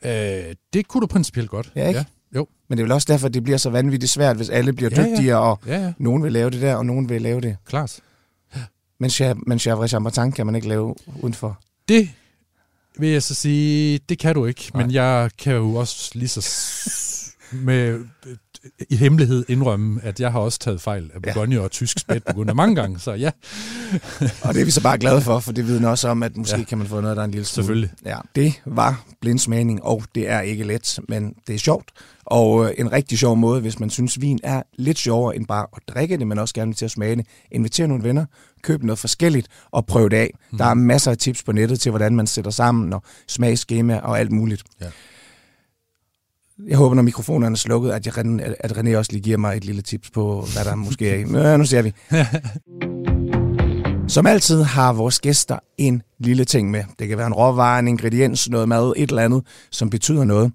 [0.05, 1.73] Øh, det kunne du principielt godt.
[1.77, 1.99] Ja, ikke?
[1.99, 2.05] Ja,
[2.39, 2.47] jo.
[2.69, 5.03] Men det er vel også derfor, det bliver så vanvittigt svært, hvis alle bliver Ja,
[5.03, 5.09] ja.
[5.11, 7.57] dygtigere, og Ja, ja, nogen vil lave det der, og nogen vil lave det.
[7.67, 8.01] klart.
[9.01, 9.11] Men,
[9.47, 11.61] men Chavre Chambertin kan man ikke lave udenfor.
[11.89, 12.11] Det
[12.99, 14.71] vil jeg så sige, det kan du ikke.
[14.75, 14.83] Nej.
[14.83, 16.41] Men jeg kan jo også lige så
[17.53, 18.05] med
[18.91, 21.33] i hemmelighed indrømme, at jeg har også taget fejl af Ja.
[21.33, 22.99] Bourgogne og tysk spætburgunder mange gange.
[22.99, 23.31] Så ja,
[24.45, 26.55] Og det er vi så bare glade for, for det vidner også om, at måske
[26.55, 26.59] ja.
[26.59, 26.65] Ja.
[26.65, 27.55] kan man få noget, der er en lille smule.
[27.65, 27.91] selvfølgelig.
[28.05, 31.91] Ja, det var blindsmagning, og det er ikke let, men det er sjovt.
[32.25, 35.67] Og øh, en rigtig sjov måde, hvis man synes, vin er lidt sjovere end bare
[35.77, 37.27] at drikke det, men også gerne vil til at smage det.
[37.53, 38.25] Inviter nogle venner,
[38.63, 40.31] køb noget forskelligt og prøv det af.
[40.51, 40.59] Mm.
[40.59, 44.19] Der er masser af tips på nettet til, hvordan man sætter sammen og smagsskema og
[44.21, 44.63] alt muligt.
[44.81, 44.87] Ja.
[46.69, 48.15] Jeg håber, når mikrofonerne er slukket, at, jeg,
[48.61, 51.33] at René også lige giver mig et lille tips på, hvad der måske er i.
[51.33, 51.93] Ja, nu ser vi.
[54.09, 56.85] Som altid har vores gæster en lille ting med.
[56.99, 60.53] Det kan være en råvare, en ingrediens, noget mad, et eller andet, som betyder noget.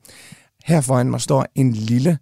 [0.65, 2.17] Her foran mig står en lille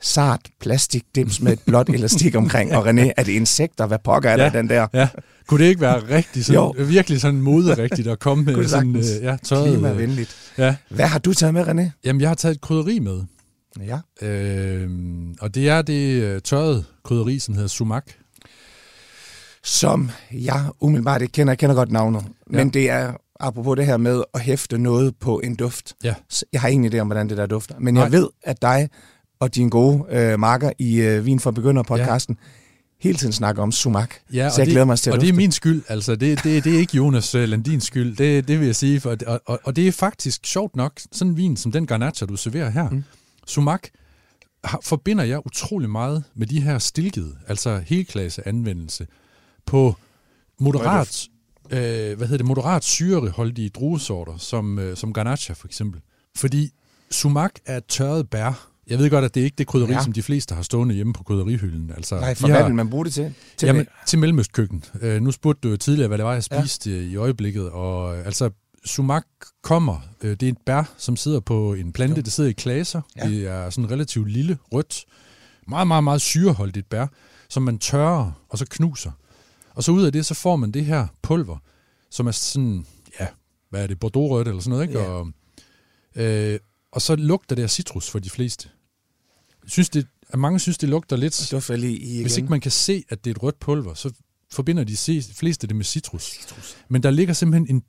[0.00, 2.76] sart plastikdims med et blåt elastik omkring.
[2.76, 3.86] Og René, er det insekter?
[3.86, 4.86] Hvad pokker er ja, der den der?
[4.94, 5.08] Ja.
[5.46, 6.74] Kunne det ikke være rigtig sådan, jo.
[6.78, 9.72] virkelig sådan moderigtigt at komme med sådan øh, ja, tørret?
[9.72, 10.36] Klimavenligt.
[10.58, 10.76] Ja.
[10.90, 12.00] Hvad har du taget med, René?
[12.04, 13.22] Jamen, jeg har taget et krydderi med.
[13.86, 14.26] Ja.
[14.26, 14.90] Øh,
[15.40, 18.02] og det er det øh, tørrede krydderi, som hedder sumac.
[19.64, 21.50] Som jeg umiddelbart ikke kender.
[21.50, 22.22] Jeg kender godt navnet.
[22.52, 22.56] Ja.
[22.56, 25.94] Men det er apropos det her med at hæfte noget på en duft.
[26.04, 26.14] Ja.
[26.52, 27.74] Jeg har ingen idé om, hvordan det der dufter.
[27.78, 28.02] Men Nej.
[28.02, 28.88] jeg ved, at dig
[29.40, 32.46] og dine gode øh, marker i øh, Vin for Begynder podcasten ja.
[33.00, 34.08] hele tiden snakker om sumac.
[34.32, 36.16] Ja, så jeg det, glæder mig til at Og det er min skyld, altså.
[36.16, 39.00] Det, det, det er ikke Jonas øh, Landins skyld, det, det vil jeg sige.
[39.00, 42.26] For, og, og, og det er faktisk sjovt nok, sådan en vin som den Garnacha,
[42.26, 42.88] du serverer her.
[42.88, 43.04] Mm.
[43.46, 43.80] Sumac
[44.64, 49.06] har, forbinder jeg utrolig meget med de her stilkede, altså helklasse anvendelse
[49.66, 49.94] på
[50.60, 51.28] moderat,
[51.70, 51.78] øh,
[52.16, 56.00] hvad hedder det, moderat syreholdige druesorter, som, øh, som Garnacha for eksempel.
[56.36, 56.70] Fordi
[57.10, 60.02] sumac er tørret bær, jeg ved godt, at det er ikke det krydderi, ja.
[60.02, 61.92] som de fleste har stående hjemme på krydderihylden.
[61.96, 63.34] Altså, Nej, for hvad vil man bruge det til?
[63.56, 64.84] Til, jamen, til mellemøstkøkken.
[65.02, 66.96] Uh, nu spurgte du tidligere, hvad det var, jeg spiste ja.
[66.96, 67.70] i øjeblikket.
[67.70, 68.50] Og altså,
[68.84, 69.24] sumac
[69.62, 70.00] kommer.
[70.24, 72.16] Uh, det er et bær, som sidder på en plante.
[72.16, 72.22] Jo.
[72.22, 73.00] Det sidder i klaser.
[73.16, 73.28] Ja.
[73.28, 75.04] Det er sådan relativt lille, rødt.
[75.68, 77.06] Meget, meget, meget syreholdigt bær,
[77.48, 79.10] som man tørrer og så knuser.
[79.74, 81.56] Og så ud af det, så får man det her pulver,
[82.10, 82.86] som er sådan,
[83.20, 83.26] ja,
[83.70, 85.00] hvad er det, bordeaux eller sådan noget, ikke?
[85.00, 85.08] Ja.
[85.08, 85.28] Og,
[86.16, 86.58] øh,
[86.92, 88.68] og så lugter det af citrus for de fleste
[89.68, 91.48] synes det, at mange synes, det lugter lidt...
[91.50, 92.22] Det lige i igen.
[92.22, 94.12] Hvis ikke man kan se, at det er et rødt pulver, så
[94.50, 94.96] forbinder de
[95.34, 96.22] fleste det med citrus.
[96.22, 96.76] citrus.
[96.88, 97.82] Men der ligger simpelthen en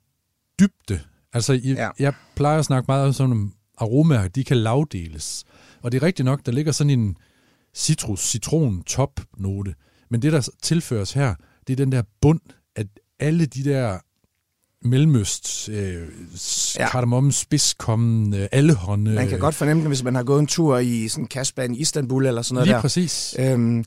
[0.60, 1.00] dybde.
[1.32, 1.90] Altså, jeg, ja.
[1.98, 5.44] jeg plejer at snakke meget om sådan om aromaer, de kan lavdeles.
[5.82, 7.16] Og det er rigtigt nok, der ligger sådan en
[7.74, 9.74] citrus-citron-top-note.
[10.10, 11.34] Men det, der tilføres her,
[11.66, 12.40] det er den der bund,
[12.76, 12.86] at
[13.20, 13.98] alle de der
[14.84, 16.08] Mellemøst, øh,
[16.78, 16.88] ja.
[16.88, 19.14] kardemomme, spidskommen, øh, allehånde.
[19.14, 21.78] Man kan godt fornemme det, hvis man har gået en tur i sådan en i
[21.78, 22.80] Istanbul eller sådan noget lige der.
[22.80, 23.34] præcis.
[23.38, 23.84] Øhm,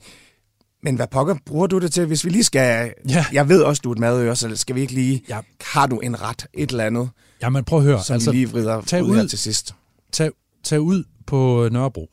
[0.84, 2.94] men hvad pokker bruger du det til, hvis vi lige skal...
[3.10, 3.26] Ja.
[3.32, 5.24] Jeg ved også, du er et madører, så skal vi ikke lige...
[5.30, 5.40] Ja.
[5.62, 7.10] Har du en ret, et eller andet?
[7.42, 8.04] Ja, men prøv at høre.
[8.04, 9.76] Som altså, lige vrider tag ud, ud til sidst.
[10.12, 10.32] Tag,
[10.64, 12.10] tag ud på Nørrebro.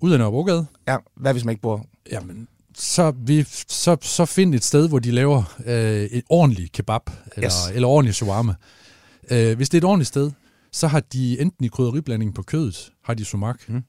[0.00, 0.66] Ud af Nørrebrogade.
[0.88, 1.86] Ja, hvad hvis man ikke bor...
[2.12, 2.48] Jamen,
[2.78, 7.50] så, vi, så, så find et sted, hvor de laver øh, et ordentligt kebab, eller,
[7.50, 7.74] yes.
[7.74, 8.54] eller ordentligt shawarma.
[9.30, 10.30] Øh, hvis det er et ordentligt sted,
[10.72, 13.68] så har de enten i krydderiblanding på kødet, har de sumak.
[13.68, 13.82] Mm.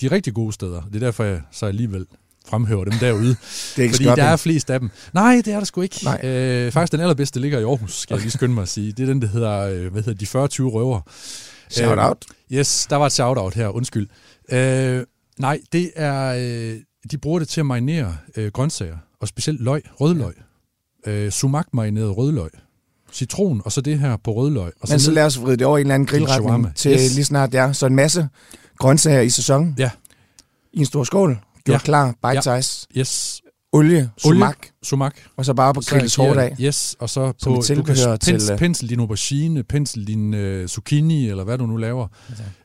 [0.00, 0.82] De er rigtig gode steder.
[0.82, 2.06] Det er derfor, jeg så alligevel
[2.46, 3.28] fremhæver dem derude.
[3.76, 4.90] det er ikke fordi der er flest af dem.
[5.12, 6.04] Nej, det er der sgu ikke.
[6.04, 6.20] Nej.
[6.24, 8.92] Øh, faktisk den allerbedste ligger i Aarhus, skal jeg lige skynde mig at sige.
[8.92, 11.00] Det er den, der hedder, øh, hvad hedder de 40-20 røver.
[11.70, 12.24] Shout øh, out.
[12.52, 14.08] Yes, der var et shout out her, undskyld.
[14.52, 15.04] Øh,
[15.38, 16.80] nej, det er, øh,
[17.10, 20.34] de bruger det til at marinere øh, grøntsager, og specielt løg, rødløg.
[21.06, 21.12] Ja.
[21.12, 22.50] Øh, sumak marineret rødløg.
[23.12, 24.72] Citron, og så det her på rødløg.
[24.80, 26.92] Og så Men så lad os vride det over i en eller anden grillretning til
[26.92, 27.14] yes.
[27.14, 27.72] lige snart, ja.
[27.72, 28.28] Så en masse
[28.78, 29.74] grøntsager i sæsonen.
[29.78, 29.90] Ja.
[30.72, 31.38] I en stor skål.
[31.64, 31.78] Gjort ja.
[31.78, 32.60] klar, bite ja.
[32.60, 32.86] size.
[32.96, 33.42] Yes.
[33.72, 34.56] Olie, sumak.
[34.82, 35.16] sumak.
[35.36, 36.56] Og så bare på grilles hårdt af.
[36.60, 37.96] Yes, og så på, du kan
[38.26, 42.08] pens, til, pensel din aubergine, pensel din uh, zucchini, eller hvad du nu laver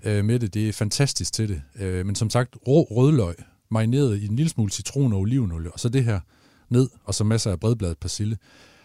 [0.03, 0.19] okay.
[0.19, 0.53] uh, med det.
[0.53, 1.61] Det er fantastisk til det.
[1.81, 3.35] Uh, men som sagt, rå rødløg,
[3.71, 6.19] marineret i en lille smule citron og olivenolie, og så det her
[6.69, 8.37] ned, og så masser af bredbladet persille.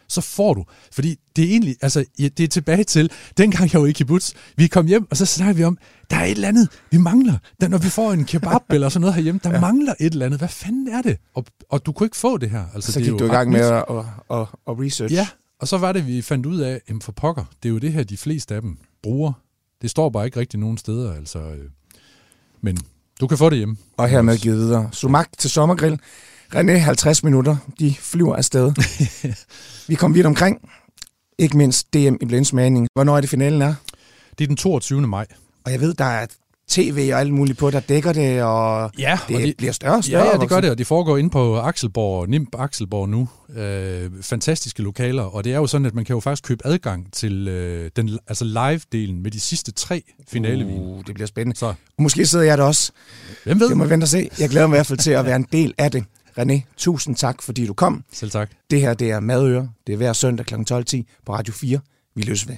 [0.08, 3.86] Så får du, fordi det er egentlig, altså det er tilbage til, dengang jeg var
[3.86, 5.78] i kibbutz, vi kom hjem, og så snakker vi om,
[6.10, 7.38] der er et eller andet, vi mangler.
[7.60, 9.60] Der, når vi får en kebab eller sådan noget herhjemme, der ja.
[9.60, 10.40] mangler et eller andet.
[10.40, 11.16] Hvad fanden er det?
[11.34, 12.64] Og, og du kunne ikke få det her.
[12.74, 15.14] Altså, så det gik du i gang med at, at, at, at research.
[15.14, 15.28] Ja,
[15.58, 17.92] og så var det, vi fandt ud af, at for pokker, det er jo det
[17.92, 19.32] her, de fleste af dem bruger.
[19.82, 21.38] Det står bare ikke rigtig nogen steder, altså.
[21.38, 21.70] Øh,
[22.60, 22.78] men
[23.20, 23.76] du kan få det hjemme.
[23.96, 24.88] Og hermed givet videre.
[24.92, 26.00] Sumak til sommergrill.
[26.54, 27.56] René, 50 minutter.
[27.78, 28.72] De flyver afsted.
[29.88, 30.58] vi kom vidt omkring.
[31.38, 32.88] Ikke mindst DM i blindsmagning.
[32.94, 33.74] Hvornår er det finalen er?
[34.38, 35.00] Det er den 22.
[35.00, 35.26] maj.
[35.64, 36.26] Og jeg ved, der er
[36.70, 39.96] tv og alt muligt på, der dækker det, og ja, det, og det bliver større
[39.96, 40.24] og større.
[40.24, 43.28] Ja, ja, det gør det, og det foregår inde på Axelborg, NIMP Axelborg nu.
[43.56, 47.12] Øh, fantastiske lokaler, og det er jo sådan, at man kan jo faktisk købe adgang
[47.12, 50.80] til øh, den altså live-delen med de sidste tre finalevin.
[50.80, 51.58] Uh, det bliver spændende.
[51.58, 51.74] Så.
[51.98, 52.92] Måske sidder jeg der også.
[53.44, 53.68] Hvem ved?
[53.68, 54.30] Det må vente og se.
[54.38, 56.04] Jeg glæder mig i hvert fald til at være en del af det.
[56.38, 58.04] René, tusind tak, fordi du kom.
[58.12, 58.50] Selv tak.
[58.70, 59.68] Det her, det er Madøre.
[59.86, 60.54] Det er hver søndag kl.
[60.54, 60.60] 12.10
[61.26, 61.80] på Radio 4.
[62.14, 62.56] Vi løser ved.